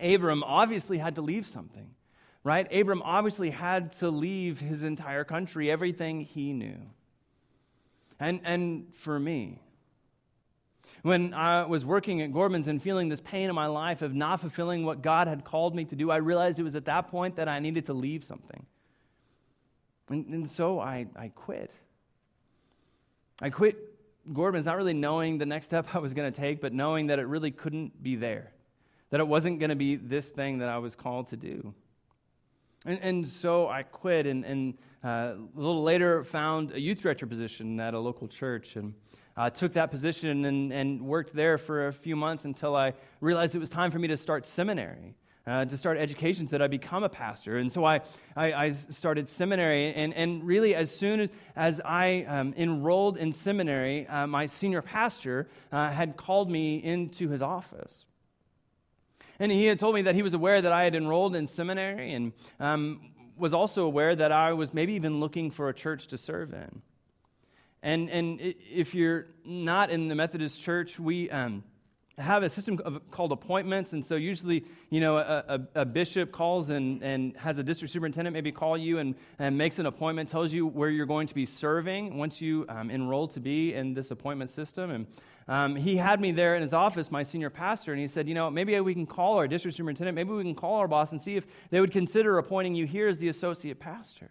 Abram 0.00 0.42
obviously 0.44 0.96
had 0.96 1.16
to 1.16 1.22
leave 1.22 1.46
something, 1.46 1.90
right? 2.44 2.72
Abram 2.72 3.02
obviously 3.02 3.50
had 3.50 3.92
to 3.98 4.10
leave 4.10 4.60
his 4.60 4.82
entire 4.82 5.24
country, 5.24 5.70
everything 5.70 6.20
he 6.20 6.52
knew. 6.52 6.78
And, 8.18 8.40
and 8.44 8.94
for 8.94 9.18
me, 9.18 9.58
when 11.02 11.32
I 11.34 11.64
was 11.64 11.84
working 11.84 12.20
at 12.22 12.32
Gordman's 12.32 12.68
and 12.68 12.82
feeling 12.82 13.08
this 13.08 13.20
pain 13.20 13.48
in 13.48 13.54
my 13.54 13.66
life 13.66 14.02
of 14.02 14.14
not 14.14 14.40
fulfilling 14.40 14.84
what 14.84 15.02
God 15.02 15.28
had 15.28 15.44
called 15.44 15.74
me 15.74 15.84
to 15.86 15.96
do, 15.96 16.10
I 16.10 16.16
realized 16.16 16.58
it 16.58 16.62
was 16.62 16.74
at 16.74 16.84
that 16.86 17.08
point 17.08 17.36
that 17.36 17.48
I 17.48 17.58
needed 17.58 17.86
to 17.86 17.92
leave 17.92 18.24
something. 18.24 18.64
And, 20.08 20.26
and 20.26 20.48
so 20.48 20.80
I, 20.80 21.06
I 21.16 21.28
quit. 21.28 21.72
I 23.40 23.50
quit 23.50 23.90
Gordman's 24.32 24.66
not 24.66 24.76
really 24.76 24.92
knowing 24.92 25.38
the 25.38 25.46
next 25.46 25.66
step 25.66 25.86
I 25.94 25.98
was 25.98 26.14
going 26.14 26.30
to 26.32 26.40
take, 26.40 26.60
but 26.60 26.72
knowing 26.72 27.06
that 27.08 27.18
it 27.18 27.26
really 27.26 27.50
couldn't 27.50 28.02
be 28.02 28.16
there, 28.16 28.52
that 29.10 29.20
it 29.20 29.26
wasn't 29.26 29.58
going 29.58 29.70
to 29.70 29.76
be 29.76 29.96
this 29.96 30.28
thing 30.28 30.58
that 30.58 30.68
I 30.68 30.78
was 30.78 30.94
called 30.94 31.28
to 31.28 31.36
do. 31.36 31.74
And, 32.86 32.98
and 33.02 33.28
so 33.28 33.68
I 33.68 33.82
quit 33.82 34.26
and, 34.26 34.44
and 34.44 34.74
uh, 35.04 35.34
a 35.36 35.38
little 35.54 35.82
later 35.82 36.24
found 36.24 36.72
a 36.72 36.80
youth 36.80 37.00
director 37.02 37.26
position 37.26 37.78
at 37.78 37.92
a 37.94 37.98
local 37.98 38.26
church. 38.26 38.76
And 38.76 38.94
uh, 39.40 39.48
took 39.48 39.72
that 39.72 39.90
position 39.90 40.44
and, 40.44 40.70
and 40.70 41.00
worked 41.00 41.34
there 41.34 41.56
for 41.56 41.86
a 41.86 41.92
few 41.94 42.14
months 42.14 42.44
until 42.44 42.76
I 42.76 42.92
realized 43.22 43.54
it 43.54 43.58
was 43.58 43.70
time 43.70 43.90
for 43.90 43.98
me 43.98 44.08
to 44.08 44.16
start 44.16 44.44
seminary. 44.44 45.14
Uh, 45.46 45.64
to 45.64 45.76
start 45.76 45.96
education 45.96 46.46
so 46.46 46.50
that 46.50 46.62
I 46.62 46.68
become 46.68 47.02
a 47.02 47.08
pastor. 47.08 47.56
And 47.56 47.72
so 47.72 47.82
I, 47.82 48.02
I, 48.36 48.52
I 48.52 48.70
started 48.72 49.26
seminary. 49.26 49.94
And, 49.94 50.12
and 50.12 50.44
really, 50.44 50.74
as 50.74 50.94
soon 50.94 51.20
as, 51.20 51.30
as 51.56 51.80
I 51.82 52.24
um, 52.28 52.52
enrolled 52.58 53.16
in 53.16 53.32
seminary, 53.32 54.06
uh, 54.06 54.26
my 54.26 54.44
senior 54.44 54.82
pastor 54.82 55.48
uh, 55.72 55.90
had 55.90 56.18
called 56.18 56.50
me 56.50 56.76
into 56.76 57.30
his 57.30 57.40
office. 57.40 58.04
And 59.38 59.50
he 59.50 59.64
had 59.64 59.80
told 59.80 59.94
me 59.94 60.02
that 60.02 60.14
he 60.14 60.22
was 60.22 60.34
aware 60.34 60.60
that 60.60 60.72
I 60.72 60.84
had 60.84 60.94
enrolled 60.94 61.34
in 61.34 61.46
seminary 61.46 62.12
and 62.12 62.32
um, 62.60 63.10
was 63.38 63.54
also 63.54 63.86
aware 63.86 64.14
that 64.14 64.32
I 64.32 64.52
was 64.52 64.74
maybe 64.74 64.92
even 64.92 65.18
looking 65.18 65.50
for 65.50 65.70
a 65.70 65.74
church 65.74 66.08
to 66.08 66.18
serve 66.18 66.52
in. 66.52 66.82
And, 67.82 68.10
and 68.10 68.40
if 68.40 68.94
you're 68.94 69.26
not 69.44 69.90
in 69.90 70.08
the 70.08 70.14
Methodist 70.14 70.60
church, 70.60 70.98
we 70.98 71.30
um, 71.30 71.64
have 72.18 72.42
a 72.42 72.48
system 72.48 72.78
of, 72.84 73.10
called 73.10 73.32
appointments. 73.32 73.92
And 73.92 74.04
so 74.04 74.16
usually, 74.16 74.64
you 74.90 75.00
know, 75.00 75.16
a, 75.16 75.44
a, 75.48 75.80
a, 75.80 75.84
bishop 75.84 76.32
calls 76.32 76.70
and, 76.70 77.02
and 77.02 77.36
has 77.36 77.58
a 77.58 77.62
district 77.62 77.92
superintendent 77.92 78.34
maybe 78.34 78.52
call 78.52 78.76
you 78.76 78.98
and, 78.98 79.14
and 79.38 79.56
makes 79.56 79.78
an 79.78 79.86
appointment, 79.86 80.28
tells 80.28 80.52
you 80.52 80.66
where 80.66 80.90
you're 80.90 81.06
going 81.06 81.26
to 81.26 81.34
be 81.34 81.46
serving 81.46 82.16
once 82.16 82.40
you 82.40 82.66
um, 82.68 82.90
enroll 82.90 83.26
to 83.28 83.40
be 83.40 83.74
in 83.74 83.94
this 83.94 84.10
appointment 84.10 84.50
system. 84.50 84.90
And 84.90 85.06
um, 85.48 85.74
he 85.74 85.96
had 85.96 86.20
me 86.20 86.32
there 86.32 86.54
in 86.54 86.62
his 86.62 86.72
office, 86.72 87.10
my 87.10 87.22
senior 87.22 87.50
pastor, 87.50 87.92
and 87.92 88.00
he 88.00 88.06
said, 88.06 88.28
You 88.28 88.34
know, 88.34 88.50
maybe 88.50 88.78
we 88.80 88.94
can 88.94 89.06
call 89.06 89.38
our 89.38 89.48
district 89.48 89.76
superintendent, 89.76 90.14
maybe 90.14 90.30
we 90.30 90.44
can 90.44 90.54
call 90.54 90.76
our 90.76 90.88
boss 90.88 91.12
and 91.12 91.20
see 91.20 91.36
if 91.36 91.46
they 91.70 91.80
would 91.80 91.92
consider 91.92 92.38
appointing 92.38 92.74
you 92.74 92.86
here 92.86 93.08
as 93.08 93.18
the 93.18 93.28
associate 93.28 93.80
pastor. 93.80 94.30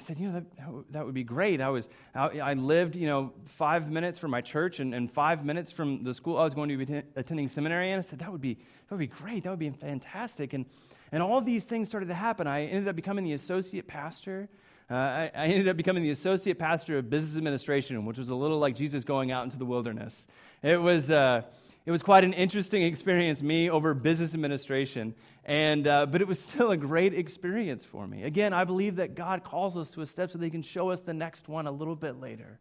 I 0.00 0.02
said, 0.02 0.18
you 0.18 0.28
know, 0.30 0.40
that, 0.40 0.92
that 0.92 1.04
would 1.04 1.12
be 1.12 1.24
great. 1.24 1.60
I 1.60 1.68
was, 1.68 1.90
I, 2.14 2.54
lived, 2.54 2.96
you 2.96 3.06
know, 3.06 3.34
five 3.44 3.90
minutes 3.90 4.18
from 4.18 4.30
my 4.30 4.40
church 4.40 4.80
and, 4.80 4.94
and 4.94 5.12
five 5.12 5.44
minutes 5.44 5.70
from 5.70 6.02
the 6.02 6.14
school 6.14 6.38
I 6.38 6.44
was 6.44 6.54
going 6.54 6.70
to 6.70 6.82
be 6.82 7.02
attending 7.16 7.48
seminary. 7.48 7.92
And 7.92 7.98
I 7.98 8.00
said, 8.00 8.18
that 8.20 8.32
would 8.32 8.40
be, 8.40 8.54
that 8.54 8.92
would 8.92 8.98
be 8.98 9.06
great. 9.06 9.44
That 9.44 9.50
would 9.50 9.58
be 9.58 9.68
fantastic. 9.68 10.54
And, 10.54 10.64
and 11.12 11.22
all 11.22 11.42
these 11.42 11.64
things 11.64 11.88
started 11.88 12.06
to 12.06 12.14
happen. 12.14 12.46
I 12.46 12.64
ended 12.64 12.88
up 12.88 12.96
becoming 12.96 13.24
the 13.24 13.34
associate 13.34 13.86
pastor. 13.86 14.48
Uh, 14.90 14.94
I, 14.94 15.30
I, 15.34 15.46
ended 15.48 15.68
up 15.68 15.76
becoming 15.76 16.02
the 16.02 16.10
associate 16.10 16.58
pastor 16.58 16.96
of 16.96 17.10
business 17.10 17.36
administration, 17.36 18.02
which 18.06 18.16
was 18.16 18.30
a 18.30 18.34
little 18.34 18.58
like 18.58 18.74
Jesus 18.74 19.04
going 19.04 19.30
out 19.32 19.44
into 19.44 19.58
the 19.58 19.66
wilderness. 19.66 20.28
It 20.62 20.80
was, 20.80 21.10
uh, 21.10 21.42
it 21.90 21.92
was 21.92 22.04
quite 22.04 22.22
an 22.22 22.34
interesting 22.34 22.84
experience, 22.84 23.42
me 23.42 23.68
over 23.68 23.94
business 23.94 24.32
administration, 24.32 25.12
and, 25.44 25.88
uh, 25.88 26.06
but 26.06 26.20
it 26.20 26.28
was 26.28 26.38
still 26.38 26.70
a 26.70 26.76
great 26.76 27.12
experience 27.12 27.84
for 27.84 28.06
me. 28.06 28.22
Again, 28.22 28.52
I 28.52 28.62
believe 28.62 28.94
that 28.96 29.16
God 29.16 29.42
calls 29.42 29.76
us 29.76 29.90
to 29.90 30.02
a 30.02 30.06
step 30.06 30.30
so 30.30 30.38
that 30.38 30.44
He 30.44 30.52
can 30.52 30.62
show 30.62 30.90
us 30.90 31.00
the 31.00 31.12
next 31.12 31.48
one 31.48 31.66
a 31.66 31.72
little 31.72 31.96
bit 31.96 32.20
later. 32.20 32.60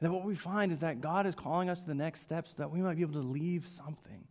That 0.00 0.10
what 0.10 0.24
we 0.24 0.34
find 0.34 0.72
is 0.72 0.78
that 0.78 1.02
God 1.02 1.26
is 1.26 1.34
calling 1.34 1.68
us 1.68 1.80
to 1.80 1.86
the 1.86 1.94
next 1.94 2.22
step 2.22 2.48
so 2.48 2.54
that 2.56 2.70
we 2.70 2.80
might 2.80 2.96
be 2.96 3.02
able 3.02 3.20
to 3.20 3.28
leave 3.28 3.68
something, 3.68 4.24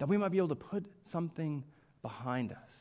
that 0.00 0.06
we 0.06 0.18
might 0.18 0.32
be 0.32 0.36
able 0.36 0.48
to 0.48 0.54
put 0.54 0.84
something 1.06 1.64
behind 2.02 2.52
us. 2.52 2.72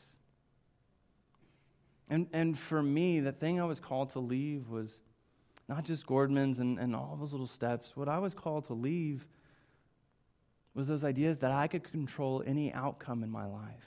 And, 2.09 2.27
and 2.33 2.59
for 2.59 2.83
me, 2.83 3.21
the 3.21 3.31
thing 3.31 3.61
I 3.61 3.63
was 3.63 3.79
called 3.79 4.09
to 4.09 4.19
leave 4.19 4.67
was 4.67 4.99
not 5.69 5.85
just 5.85 6.05
Gordman's 6.05 6.59
and, 6.59 6.79
and 6.79 6.95
all 6.95 7.15
those 7.19 7.31
little 7.31 7.47
steps. 7.47 7.95
What 7.95 8.09
I 8.09 8.17
was 8.17 8.33
called 8.33 8.65
to 8.65 8.73
leave 8.73 9.25
was 10.73 10.87
those 10.87 11.03
ideas 11.03 11.37
that 11.39 11.51
I 11.51 11.67
could 11.67 11.83
control 11.83 12.43
any 12.45 12.73
outcome 12.73 13.23
in 13.23 13.29
my 13.29 13.45
life. 13.45 13.85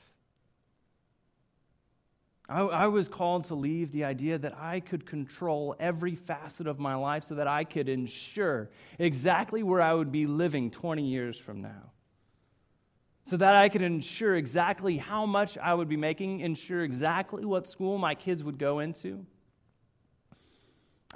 I, 2.49 2.61
I, 2.61 2.87
was 2.87 3.09
called 3.09 3.47
to 3.47 3.55
leave 3.55 3.93
the 3.93 4.05
idea 4.05 4.39
that 4.39 4.57
I 4.59 4.81
could 4.81 5.07
control 5.07 5.75
every 5.79 6.15
facet 6.15 6.67
of 6.67 6.79
my 6.79 6.95
life 6.95 7.25
so 7.25 7.35
that 7.35 7.47
I 7.47 7.65
could 7.65 7.89
ensure 7.89 8.71
exactly 8.99 9.63
where 9.63 9.81
I 9.81 9.95
would 9.95 10.13
be 10.13 10.27
living 10.27 10.71
20 10.71 11.07
years 11.07 11.37
from 11.37 11.63
now 11.63 11.93
so 13.27 13.37
that 13.37 13.55
I 13.55 13.69
could 13.69 13.83
ensure 13.83 14.35
exactly 14.35 14.97
how 14.97 15.27
much 15.27 15.57
I 15.57 15.75
would 15.75 15.89
be 15.89 15.97
making, 15.97 16.41
ensure 16.41 16.83
exactly 16.83 17.45
what 17.45 17.67
school 17.67 17.97
my 17.99 18.15
kids 18.15 18.43
would 18.43 18.59
go 18.59 18.81
into. 18.81 19.25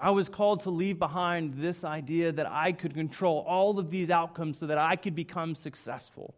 I 0.00 0.10
was 0.10 0.28
called 0.28 0.62
to 0.64 0.70
leave 0.70 0.98
behind 0.98 1.54
this 1.54 1.82
idea 1.82 2.30
that 2.32 2.46
I 2.46 2.72
could 2.72 2.94
control 2.94 3.44
all 3.48 3.78
of 3.78 3.90
these 3.90 4.10
outcomes 4.10 4.58
so 4.58 4.66
that 4.66 4.78
I 4.78 4.94
could 4.94 5.14
become 5.14 5.54
successful. 5.54 6.34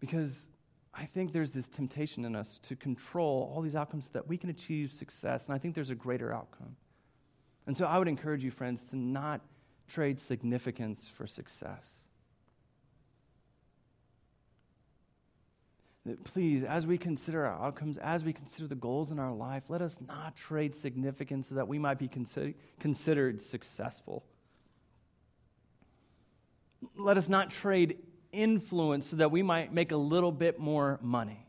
Because 0.00 0.46
I 0.94 1.04
think 1.04 1.32
there's 1.32 1.52
this 1.52 1.68
temptation 1.68 2.24
in 2.24 2.34
us 2.34 2.60
to 2.62 2.76
control 2.76 3.52
all 3.54 3.60
these 3.60 3.74
outcomes 3.74 4.04
so 4.04 4.10
that 4.14 4.26
we 4.26 4.38
can 4.38 4.50
achieve 4.50 4.92
success, 4.92 5.46
and 5.46 5.54
I 5.54 5.58
think 5.58 5.74
there's 5.74 5.90
a 5.90 5.94
greater 5.94 6.32
outcome. 6.32 6.74
And 7.66 7.76
so 7.76 7.86
I 7.86 7.98
would 7.98 8.08
encourage 8.08 8.44
you, 8.44 8.50
friends, 8.50 8.82
to 8.90 8.96
not 8.96 9.40
trade 9.88 10.18
significance 10.20 11.06
for 11.16 11.26
success. 11.26 12.03
Please, 16.24 16.64
as 16.64 16.86
we 16.86 16.98
consider 16.98 17.46
our 17.46 17.66
outcomes, 17.66 17.98
as 17.98 18.24
we 18.24 18.32
consider 18.32 18.68
the 18.68 18.74
goals 18.74 19.10
in 19.10 19.18
our 19.18 19.32
life, 19.32 19.64
let 19.68 19.80
us 19.80 19.98
not 20.06 20.36
trade 20.36 20.74
significance 20.74 21.48
so 21.48 21.54
that 21.54 21.66
we 21.66 21.78
might 21.78 21.98
be 21.98 22.08
consider- 22.08 22.54
considered 22.78 23.40
successful. 23.40 24.24
Let 26.96 27.16
us 27.16 27.28
not 27.28 27.50
trade 27.50 27.98
influence 28.32 29.06
so 29.06 29.16
that 29.16 29.30
we 29.30 29.42
might 29.42 29.72
make 29.72 29.92
a 29.92 29.96
little 29.96 30.32
bit 30.32 30.58
more 30.58 30.98
money. 31.02 31.46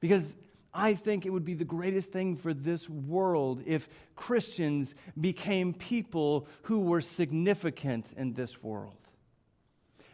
Because 0.00 0.34
I 0.74 0.94
think 0.94 1.24
it 1.24 1.30
would 1.30 1.44
be 1.44 1.54
the 1.54 1.64
greatest 1.64 2.12
thing 2.12 2.36
for 2.36 2.52
this 2.52 2.88
world 2.88 3.62
if 3.66 3.88
Christians 4.16 4.94
became 5.18 5.72
people 5.72 6.48
who 6.62 6.80
were 6.80 7.00
significant 7.00 8.12
in 8.16 8.34
this 8.34 8.62
world. 8.62 9.01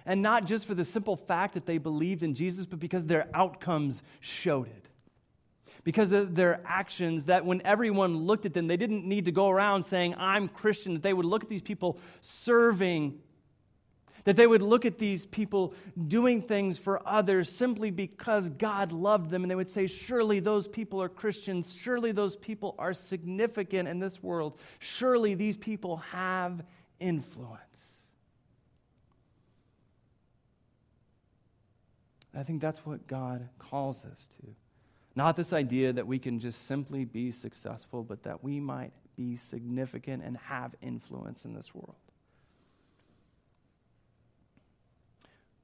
And 0.09 0.23
not 0.23 0.47
just 0.47 0.65
for 0.65 0.75
the 0.75 0.87
simple 0.87 1.17
fact 1.17 1.53
that 1.53 1.67
they 1.67 1.77
believed 1.77 2.23
in 2.23 2.35
Jesus, 2.35 2.65
but 2.65 2.79
because 2.79 3.05
their 3.05 3.29
outcomes 3.35 4.03
showed 4.21 4.67
it. 4.67 4.87
Because 5.85 6.13
of 6.13 6.35
their 6.35 6.63
actions, 6.67 7.25
that 7.25 7.45
when 7.45 7.61
everyone 7.63 8.17
looked 8.17 8.47
at 8.47 8.55
them, 8.55 8.67
they 8.67 8.79
didn't 8.79 9.05
need 9.05 9.27
to 9.27 9.33
go 9.33 9.51
around 9.51 9.85
saying, 9.85 10.15
I'm 10.17 10.49
Christian, 10.49 10.95
that 10.95 11.03
they 11.03 11.13
would 11.13 11.27
look 11.27 11.43
at 11.43 11.51
these 11.51 11.61
people 11.61 11.99
serving 12.23 13.21
that 14.25 14.37
they 14.37 14.47
would 14.47 14.61
look 14.61 14.85
at 14.85 14.99
these 14.99 15.25
people 15.25 15.73
doing 16.07 16.43
things 16.43 16.77
for 16.77 17.01
others 17.09 17.51
simply 17.51 17.91
because 17.91 18.51
God 18.51 18.93
loved 18.93 19.31
them, 19.31 19.43
and 19.43 19.51
they 19.51 19.55
would 19.55 19.71
say, 19.71 19.87
Surely 19.87 20.39
those 20.39 20.69
people 20.69 21.01
are 21.01 21.09
Christians. 21.09 21.75
Surely 21.75 22.13
those 22.13 22.37
people 22.37 22.75
are 22.79 22.93
significant 22.93 23.89
in 23.89 23.99
this 23.99 24.23
world. 24.23 24.59
Surely 24.81 25.35
these 25.35 25.57
people 25.57 25.97
have 25.99 26.63
influence. 27.01 27.88
I 32.39 32.45
think 32.45 32.63
that's 32.63 32.79
what 32.87 33.05
God 33.09 33.49
calls 33.59 34.05
us 34.05 34.29
to. 34.41 34.47
Not 35.17 35.35
this 35.35 35.53
idea 35.53 35.93
that 35.93 36.07
we 36.07 36.21
can 36.21 36.39
just 36.39 36.69
simply 36.69 37.05
be 37.05 37.33
successful, 37.33 38.05
but 38.05 38.23
that 38.23 38.45
we 38.45 38.61
might 38.61 38.93
be 39.17 39.35
significant 39.35 40.23
and 40.23 40.37
have 40.37 40.73
influence 40.81 41.45
in 41.45 41.53
this 41.53 41.75
world. 41.75 41.97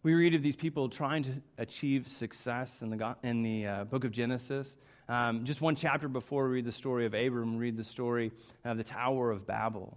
We 0.02 0.14
read 0.14 0.34
of 0.34 0.42
these 0.42 0.56
people 0.56 0.88
trying 0.88 1.22
to 1.22 1.32
achieve 1.58 2.08
success 2.08 2.82
in 2.82 2.90
the, 2.90 3.16
in 3.22 3.42
the 3.44 3.66
uh, 3.66 3.84
book 3.84 4.02
of 4.02 4.10
Genesis. 4.10 4.76
Um, 5.08 5.44
just 5.44 5.60
one 5.60 5.76
chapter 5.76 6.08
before 6.08 6.48
we 6.48 6.56
read 6.56 6.64
the 6.64 6.72
story 6.72 7.06
of 7.06 7.14
Abram, 7.14 7.56
read 7.56 7.76
the 7.76 7.84
story 7.84 8.32
of 8.64 8.76
the 8.78 8.84
Tower 8.84 9.30
of 9.30 9.46
Babel. 9.46 9.96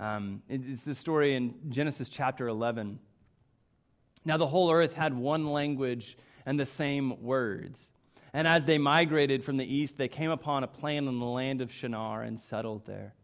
Um, 0.00 0.42
it's 0.48 0.82
the 0.82 0.96
story 0.96 1.36
in 1.36 1.54
Genesis 1.68 2.08
chapter 2.08 2.48
11. 2.48 2.98
Now, 4.24 4.36
the 4.36 4.46
whole 4.46 4.70
earth 4.70 4.92
had 4.92 5.14
one 5.14 5.46
language 5.46 6.16
and 6.46 6.58
the 6.58 6.66
same 6.66 7.22
words. 7.22 7.88
And 8.32 8.48
as 8.48 8.64
they 8.64 8.78
migrated 8.78 9.44
from 9.44 9.56
the 9.56 9.64
east, 9.64 9.98
they 9.98 10.08
came 10.08 10.30
upon 10.30 10.64
a 10.64 10.68
plain 10.68 11.08
in 11.08 11.18
the 11.18 11.26
land 11.26 11.60
of 11.60 11.72
Shinar 11.72 12.22
and 12.22 12.38
settled 12.38 12.86
there. 12.86 13.14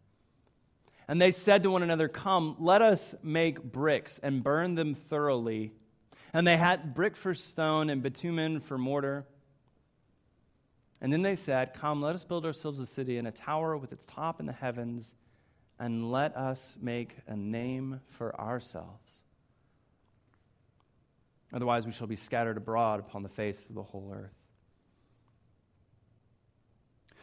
And 1.07 1.21
they 1.21 1.31
said 1.31 1.63
to 1.63 1.71
one 1.71 1.83
another, 1.83 2.09
Come, 2.09 2.57
let 2.59 2.83
us 2.83 3.15
make 3.23 3.63
bricks 3.63 4.21
and 4.23 4.43
burn 4.43 4.75
them 4.75 4.95
thoroughly 4.95 5.73
and 6.33 6.47
they 6.47 6.57
had 6.57 6.95
brick 6.95 7.17
for 7.17 7.35
stone 7.35 7.91
and 7.91 8.03
bitumen 8.03 8.61
for 8.61 8.77
mortar. 8.77 9.25
And 11.01 11.13
then 11.13 11.23
they 11.23 11.35
said, 11.35 11.75
Come, 11.75 12.03
let 12.03 12.15
us 12.15 12.25
build 12.25 12.45
ourselves 12.45 12.81
a 12.81 12.87
city 12.87 13.19
and 13.19 13.29
a 13.29 13.33
tower 13.33 13.77
with 13.77 13.93
its 13.93 14.07
top 14.07 14.41
in 14.41 14.47
the 14.47 14.53
heavens, 14.53 15.15
and 15.79 16.11
let 16.11 16.37
us 16.37 16.77
make 16.81 17.17
a 17.29 17.37
name 17.37 18.01
for 18.11 18.39
ourselves. 18.39 19.23
Otherwise, 21.53 21.87
we 21.87 21.93
shall 21.93 22.07
be 22.07 22.17
scattered 22.17 22.57
abroad 22.57 23.01
upon 23.01 23.23
the 23.23 23.29
face 23.29 23.67
of 23.67 23.75
the 23.75 23.83
whole 23.83 24.13
earth. 24.15 24.35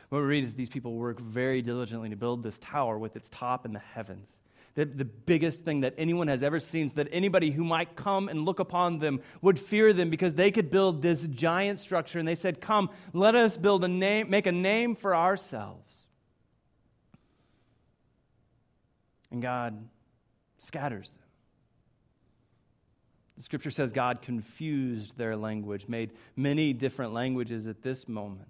What 0.09 0.19
we 0.19 0.25
read 0.25 0.43
is 0.43 0.53
these 0.53 0.69
people 0.69 0.93
work 0.93 1.19
very 1.19 1.61
diligently 1.61 2.09
to 2.09 2.15
build 2.15 2.43
this 2.43 2.57
tower 2.59 2.97
with 2.97 3.15
its 3.15 3.29
top 3.29 3.65
in 3.65 3.73
the 3.73 3.79
heavens. 3.79 4.38
the, 4.75 4.85
the 4.85 5.05
biggest 5.05 5.61
thing 5.61 5.81
that 5.81 5.93
anyone 5.97 6.27
has 6.27 6.43
ever 6.43 6.59
seen, 6.59 6.89
so 6.89 6.95
that 6.95 7.07
anybody 7.11 7.49
who 7.49 7.63
might 7.63 7.95
come 7.95 8.29
and 8.29 8.45
look 8.45 8.59
upon 8.59 8.99
them 8.99 9.21
would 9.41 9.59
fear 9.59 9.93
them 9.93 10.09
because 10.09 10.35
they 10.35 10.51
could 10.51 10.69
build 10.69 11.01
this 11.01 11.23
giant 11.27 11.79
structure. 11.79 12.19
And 12.19 12.27
they 12.27 12.35
said, 12.35 12.61
Come, 12.61 12.89
let 13.13 13.35
us 13.35 13.57
build 13.57 13.83
a 13.83 13.88
name, 13.88 14.29
make 14.29 14.47
a 14.47 14.51
name 14.51 14.95
for 14.95 15.15
ourselves. 15.15 15.93
And 19.31 19.41
God 19.41 19.88
scatters 20.59 21.09
them. 21.09 21.24
The 23.37 23.43
scripture 23.43 23.71
says 23.71 23.91
God 23.91 24.21
confused 24.21 25.17
their 25.17 25.35
language, 25.35 25.87
made 25.87 26.11
many 26.35 26.71
different 26.73 27.13
languages 27.13 27.67
at 27.67 27.81
this 27.81 28.07
moment. 28.07 28.47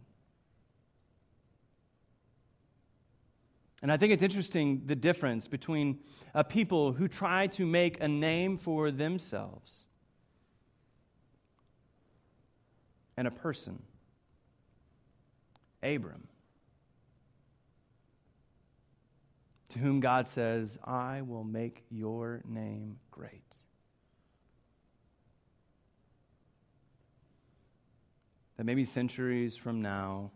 And 3.81 3.91
I 3.91 3.97
think 3.97 4.13
it's 4.13 4.23
interesting 4.23 4.81
the 4.85 4.95
difference 4.95 5.47
between 5.47 5.99
a 6.33 6.43
people 6.43 6.91
who 6.91 7.07
try 7.07 7.47
to 7.47 7.65
make 7.65 8.01
a 8.01 8.07
name 8.07 8.57
for 8.57 8.89
themselves 8.89 9.85
and 13.17 13.27
a 13.27 13.31
person, 13.31 13.81
Abram, 15.83 16.27
to 19.69 19.79
whom 19.79 19.99
God 19.99 20.27
says, 20.27 20.77
I 20.83 21.21
will 21.21 21.43
make 21.43 21.83
your 21.91 22.41
name 22.47 22.97
great. 23.11 23.44
That 28.57 28.65
maybe 28.65 28.85
centuries 28.85 29.55
from 29.55 29.81
now, 29.81 30.31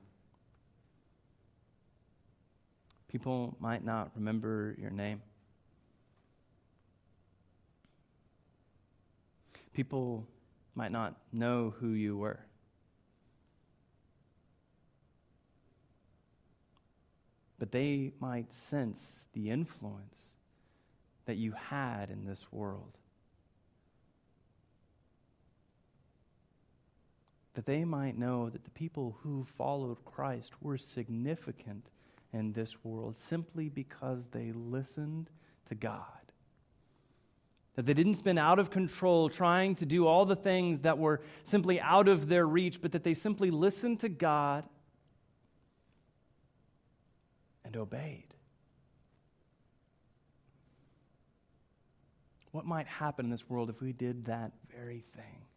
People 3.09 3.57
might 3.59 3.83
not 3.83 4.11
remember 4.15 4.75
your 4.79 4.91
name. 4.91 5.21
People 9.73 10.27
might 10.75 10.91
not 10.91 11.15
know 11.33 11.73
who 11.79 11.89
you 11.89 12.17
were. 12.17 12.39
But 17.57 17.71
they 17.71 18.11
might 18.19 18.53
sense 18.69 18.99
the 19.33 19.49
influence 19.49 20.17
that 21.25 21.37
you 21.37 21.51
had 21.53 22.11
in 22.11 22.25
this 22.25 22.45
world. 22.51 22.95
That 27.55 27.65
they 27.65 27.83
might 27.83 28.17
know 28.17 28.49
that 28.49 28.63
the 28.63 28.69
people 28.71 29.17
who 29.21 29.45
followed 29.57 30.03
Christ 30.05 30.53
were 30.61 30.77
significant 30.77 31.89
in 32.33 32.53
this 32.53 32.83
world 32.83 33.17
simply 33.17 33.69
because 33.69 34.25
they 34.31 34.51
listened 34.53 35.29
to 35.67 35.75
God. 35.75 36.03
That 37.75 37.85
they 37.85 37.93
didn't 37.93 38.15
spin 38.15 38.37
out 38.37 38.59
of 38.59 38.69
control 38.69 39.29
trying 39.29 39.75
to 39.75 39.85
do 39.85 40.05
all 40.05 40.25
the 40.25 40.35
things 40.35 40.81
that 40.81 40.97
were 40.97 41.21
simply 41.43 41.79
out 41.79 42.07
of 42.07 42.27
their 42.27 42.45
reach, 42.45 42.81
but 42.81 42.91
that 42.91 43.03
they 43.03 43.13
simply 43.13 43.51
listened 43.51 43.99
to 44.01 44.09
God 44.09 44.65
and 47.63 47.77
obeyed. 47.77 48.33
What 52.51 52.65
might 52.65 52.87
happen 52.87 53.25
in 53.25 53.31
this 53.31 53.47
world 53.47 53.69
if 53.69 53.79
we 53.79 53.93
did 53.93 54.25
that 54.25 54.51
very 54.71 55.03
thing? 55.15 55.48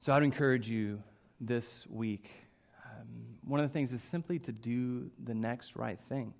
So 0.00 0.12
I'd 0.12 0.22
encourage 0.22 0.68
you 0.68 1.02
this 1.40 1.84
week 1.88 2.30
um, 2.84 3.06
one 3.44 3.60
of 3.60 3.68
the 3.68 3.72
things 3.72 3.92
is 3.92 4.02
simply 4.02 4.38
to 4.40 4.52
do 4.52 5.10
the 5.24 5.34
next 5.34 5.76
right 5.76 5.98
thing. 6.08 6.32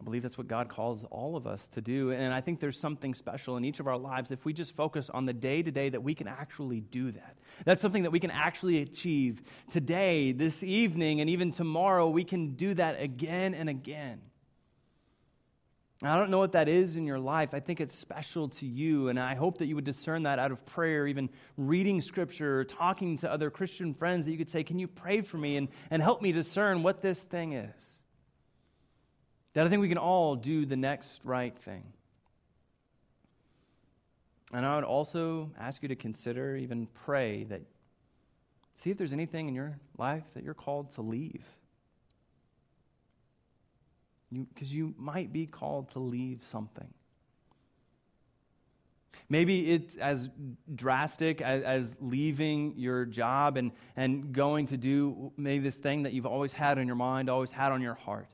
I 0.00 0.04
believe 0.04 0.22
that's 0.22 0.36
what 0.36 0.48
God 0.48 0.68
calls 0.68 1.04
all 1.10 1.36
of 1.36 1.46
us 1.46 1.68
to 1.68 1.80
do. 1.80 2.10
And 2.10 2.34
I 2.34 2.40
think 2.40 2.60
there's 2.60 2.78
something 2.78 3.14
special 3.14 3.56
in 3.56 3.64
each 3.64 3.78
of 3.78 3.86
our 3.86 3.96
lives 3.96 4.30
if 4.30 4.44
we 4.44 4.52
just 4.52 4.74
focus 4.74 5.08
on 5.10 5.24
the 5.26 5.32
day 5.32 5.62
to 5.62 5.70
day 5.70 5.88
that 5.88 6.02
we 6.02 6.14
can 6.14 6.26
actually 6.26 6.80
do 6.80 7.12
that. 7.12 7.38
That's 7.64 7.80
something 7.80 8.02
that 8.02 8.10
we 8.10 8.18
can 8.18 8.32
actually 8.32 8.82
achieve 8.82 9.42
today, 9.72 10.32
this 10.32 10.62
evening, 10.62 11.20
and 11.20 11.30
even 11.30 11.52
tomorrow. 11.52 12.08
We 12.08 12.24
can 12.24 12.56
do 12.56 12.74
that 12.74 13.00
again 13.00 13.54
and 13.54 13.68
again. 13.68 14.20
I 16.04 16.16
don't 16.16 16.30
know 16.30 16.38
what 16.38 16.52
that 16.52 16.68
is 16.68 16.96
in 16.96 17.06
your 17.06 17.20
life. 17.20 17.54
I 17.54 17.60
think 17.60 17.80
it's 17.80 17.96
special 17.96 18.48
to 18.48 18.66
you, 18.66 19.08
and 19.08 19.20
I 19.20 19.36
hope 19.36 19.58
that 19.58 19.66
you 19.66 19.76
would 19.76 19.84
discern 19.84 20.24
that 20.24 20.40
out 20.40 20.50
of 20.50 20.64
prayer, 20.66 21.06
even 21.06 21.30
reading 21.56 22.00
scripture 22.00 22.60
or 22.60 22.64
talking 22.64 23.18
to 23.18 23.30
other 23.30 23.50
Christian 23.50 23.94
friends, 23.94 24.24
that 24.24 24.32
you 24.32 24.38
could 24.38 24.48
say, 24.48 24.64
Can 24.64 24.80
you 24.80 24.88
pray 24.88 25.20
for 25.20 25.38
me 25.38 25.56
and, 25.56 25.68
and 25.92 26.02
help 26.02 26.20
me 26.20 26.32
discern 26.32 26.82
what 26.82 27.02
this 27.02 27.20
thing 27.20 27.52
is? 27.52 27.98
That 29.54 29.64
I 29.64 29.68
think 29.68 29.80
we 29.80 29.88
can 29.88 29.98
all 29.98 30.34
do 30.34 30.66
the 30.66 30.76
next 30.76 31.20
right 31.22 31.56
thing. 31.58 31.84
And 34.52 34.66
I 34.66 34.74
would 34.74 34.84
also 34.84 35.52
ask 35.58 35.82
you 35.82 35.88
to 35.88 35.96
consider, 35.96 36.56
even 36.56 36.88
pray, 37.04 37.44
that 37.44 37.62
see 38.82 38.90
if 38.90 38.98
there's 38.98 39.12
anything 39.12 39.46
in 39.46 39.54
your 39.54 39.78
life 39.98 40.24
that 40.34 40.42
you're 40.42 40.52
called 40.52 40.92
to 40.94 41.02
leave 41.02 41.44
because 44.32 44.72
you, 44.72 44.86
you 44.88 44.94
might 44.98 45.32
be 45.32 45.46
called 45.46 45.90
to 45.90 45.98
leave 45.98 46.40
something. 46.50 46.88
Maybe 49.28 49.72
it's 49.72 49.96
as 49.96 50.28
drastic 50.74 51.40
as, 51.40 51.62
as, 51.62 51.94
leaving 52.00 52.74
your 52.76 53.06
job 53.06 53.56
and, 53.56 53.72
and 53.96 54.30
going 54.30 54.66
to 54.66 54.76
do 54.76 55.32
maybe 55.38 55.64
this 55.64 55.76
thing 55.76 56.02
that 56.02 56.12
you've 56.12 56.26
always 56.26 56.52
had 56.52 56.78
on 56.78 56.86
your 56.86 56.96
mind, 56.96 57.30
always 57.30 57.50
had 57.50 57.72
on 57.72 57.80
your 57.80 57.94
heart. 57.94 58.26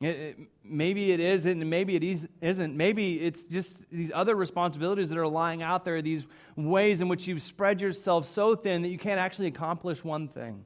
It, 0.00 0.06
it, 0.06 0.38
maybe 0.64 1.12
it 1.12 1.20
is, 1.20 1.46
and 1.46 1.68
maybe 1.68 1.96
it 1.96 2.04
is, 2.04 2.28
isn't. 2.40 2.76
Maybe 2.76 3.20
it's 3.20 3.44
just 3.46 3.84
these 3.90 4.12
other 4.14 4.36
responsibilities 4.36 5.08
that 5.08 5.18
are 5.18 5.26
lying 5.26 5.62
out 5.62 5.84
there, 5.84 6.02
these 6.02 6.24
ways 6.56 7.00
in 7.00 7.08
which 7.08 7.26
you've 7.26 7.42
spread 7.42 7.80
yourself 7.80 8.30
so 8.32 8.54
thin 8.54 8.82
that 8.82 8.88
you 8.88 8.98
can't 8.98 9.20
actually 9.20 9.48
accomplish 9.48 10.04
one 10.04 10.28
thing. 10.28 10.64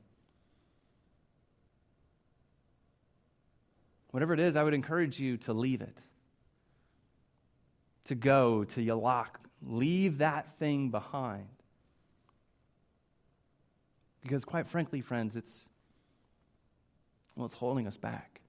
Whatever 4.16 4.32
it 4.32 4.40
is, 4.40 4.56
I 4.56 4.62
would 4.62 4.72
encourage 4.72 5.20
you 5.20 5.36
to 5.36 5.52
leave 5.52 5.82
it, 5.82 5.98
to 8.06 8.14
go 8.14 8.64
to 8.64 8.80
Yalak. 8.80 9.34
Leave 9.62 10.16
that 10.16 10.56
thing 10.58 10.88
behind. 10.88 11.44
Because, 14.22 14.42
quite 14.42 14.66
frankly, 14.68 15.02
friends, 15.02 15.36
it's, 15.36 15.60
well, 17.34 17.44
it's 17.44 17.54
holding 17.54 17.86
us 17.86 17.98
back. 17.98 18.40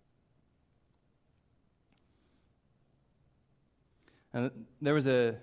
And 4.34 4.49
there 4.82 4.93
was 4.93 5.08
a 5.08 5.36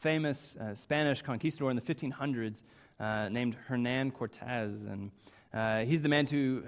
famous 0.00 0.56
uh, 0.60 0.74
Spanish 0.74 1.22
conquistador 1.22 1.70
in 1.70 1.76
the 1.76 1.80
1500s 1.80 2.64
uh, 3.00 3.30
named 3.30 3.56
Hernan 3.66 4.10
Cortez, 4.10 4.82
and 4.82 5.10
uh, 5.54 5.86
he's 5.86 6.02
the 6.02 6.10
man 6.10 6.26
to 6.26 6.64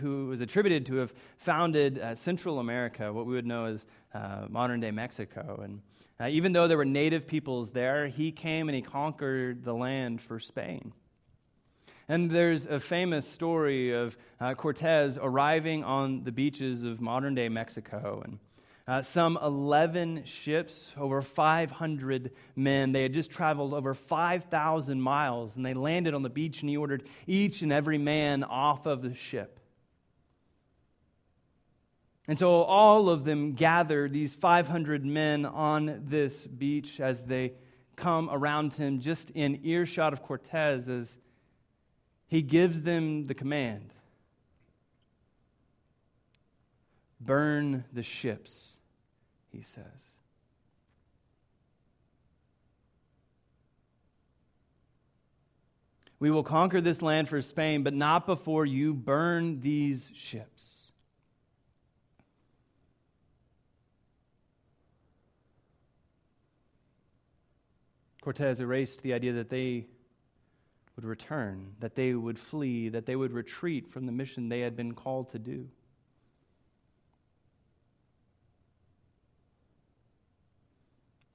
who 0.00 0.26
was 0.26 0.40
attributed 0.40 0.86
to 0.86 0.96
have 0.96 1.12
founded 1.38 1.98
uh, 1.98 2.14
Central 2.14 2.58
America, 2.58 3.12
what 3.12 3.26
we 3.26 3.34
would 3.34 3.46
know 3.46 3.66
as 3.66 3.86
uh, 4.14 4.46
modern 4.48 4.80
day 4.80 4.90
Mexico. 4.90 5.60
And 5.62 5.80
uh, 6.20 6.28
even 6.28 6.52
though 6.52 6.68
there 6.68 6.76
were 6.76 6.84
native 6.84 7.26
peoples 7.26 7.70
there, 7.70 8.08
he 8.08 8.32
came 8.32 8.68
and 8.68 8.76
he 8.76 8.82
conquered 8.82 9.64
the 9.64 9.74
land 9.74 10.20
for 10.20 10.40
Spain. 10.40 10.92
And 12.08 12.30
there's 12.30 12.66
a 12.66 12.80
famous 12.80 13.28
story 13.28 13.92
of 13.92 14.16
uh, 14.40 14.54
Cortez 14.54 15.18
arriving 15.20 15.84
on 15.84 16.24
the 16.24 16.32
beaches 16.32 16.84
of 16.84 17.00
modern 17.00 17.34
day 17.34 17.50
Mexico. 17.50 18.22
And 18.24 18.38
uh, 18.88 19.02
some 19.02 19.38
11 19.42 20.24
ships, 20.24 20.90
over 20.96 21.20
500 21.20 22.30
men. 22.56 22.92
They 22.92 23.02
had 23.02 23.12
just 23.12 23.30
traveled 23.30 23.74
over 23.74 23.92
5,000 23.92 24.98
miles, 24.98 25.56
and 25.56 25.66
they 25.66 25.74
landed 25.74 26.14
on 26.14 26.22
the 26.22 26.30
beach, 26.30 26.62
and 26.62 26.70
he 26.70 26.78
ordered 26.78 27.06
each 27.26 27.60
and 27.60 27.70
every 27.70 27.98
man 27.98 28.44
off 28.44 28.86
of 28.86 29.02
the 29.02 29.14
ship. 29.14 29.60
And 32.28 32.38
so 32.38 32.62
all 32.62 33.08
of 33.08 33.24
them 33.24 33.54
gather, 33.54 34.08
these 34.08 34.34
500 34.34 35.04
men 35.04 35.46
on 35.46 36.04
this 36.08 36.34
beach, 36.46 37.00
as 37.00 37.24
they 37.24 37.54
come 37.96 38.28
around 38.30 38.74
him, 38.74 39.00
just 39.00 39.30
in 39.30 39.60
earshot 39.64 40.12
of 40.12 40.22
Cortez, 40.22 40.90
as 40.90 41.16
he 42.26 42.42
gives 42.42 42.82
them 42.82 43.26
the 43.26 43.34
command 43.34 43.92
burn 47.20 47.84
the 47.92 48.02
ships, 48.02 48.76
he 49.52 49.62
says. 49.62 49.84
We 56.20 56.30
will 56.30 56.42
conquer 56.42 56.80
this 56.80 57.00
land 57.02 57.28
for 57.28 57.40
Spain, 57.42 57.82
but 57.82 57.94
not 57.94 58.26
before 58.26 58.66
you 58.66 58.92
burn 58.94 59.60
these 59.60 60.10
ships. 60.14 60.77
Cortez 68.28 68.60
erased 68.60 69.00
the 69.00 69.14
idea 69.14 69.32
that 69.32 69.48
they 69.48 69.86
would 70.94 71.06
return, 71.06 71.72
that 71.80 71.94
they 71.94 72.12
would 72.12 72.38
flee, 72.38 72.90
that 72.90 73.06
they 73.06 73.16
would 73.16 73.32
retreat 73.32 73.90
from 73.90 74.04
the 74.04 74.12
mission 74.12 74.50
they 74.50 74.60
had 74.60 74.76
been 74.76 74.92
called 74.92 75.32
to 75.32 75.38
do. 75.38 75.66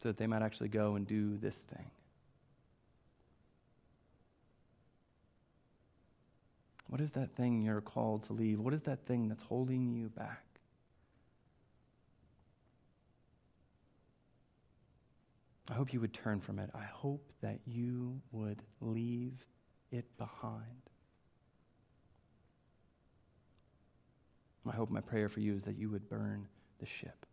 So 0.04 0.10
that 0.10 0.18
they 0.18 0.28
might 0.28 0.44
actually 0.44 0.70
go 0.70 0.94
and 0.94 1.08
do 1.08 1.36
this 1.38 1.58
thing. 1.58 1.90
What 6.90 7.02
is 7.02 7.14
that 7.14 7.36
thing 7.36 7.64
you're 7.64 7.82
called 7.82 8.26
to 8.26 8.34
leave? 8.34 8.60
What 8.60 8.76
is 8.76 8.84
that 8.84 9.04
thing 9.08 9.30
that's 9.30 9.42
holding 9.42 9.96
you 9.96 10.10
back? 10.10 10.53
I 15.74 15.76
hope 15.76 15.92
you 15.92 16.00
would 16.02 16.14
turn 16.14 16.40
from 16.40 16.60
it. 16.60 16.70
I 16.76 16.84
hope 16.84 17.32
that 17.42 17.58
you 17.66 18.22
would 18.32 18.62
leave 18.80 19.44
it 19.92 20.06
behind. 20.20 20.62
My 24.64 24.72
hope, 24.72 24.92
my 24.92 25.02
prayer 25.02 25.30
for 25.30 25.40
you 25.40 25.56
is 25.56 25.64
that 25.64 25.76
you 25.76 25.90
would 25.90 26.08
burn 26.08 26.48
the 26.80 26.86
ship. 26.86 27.26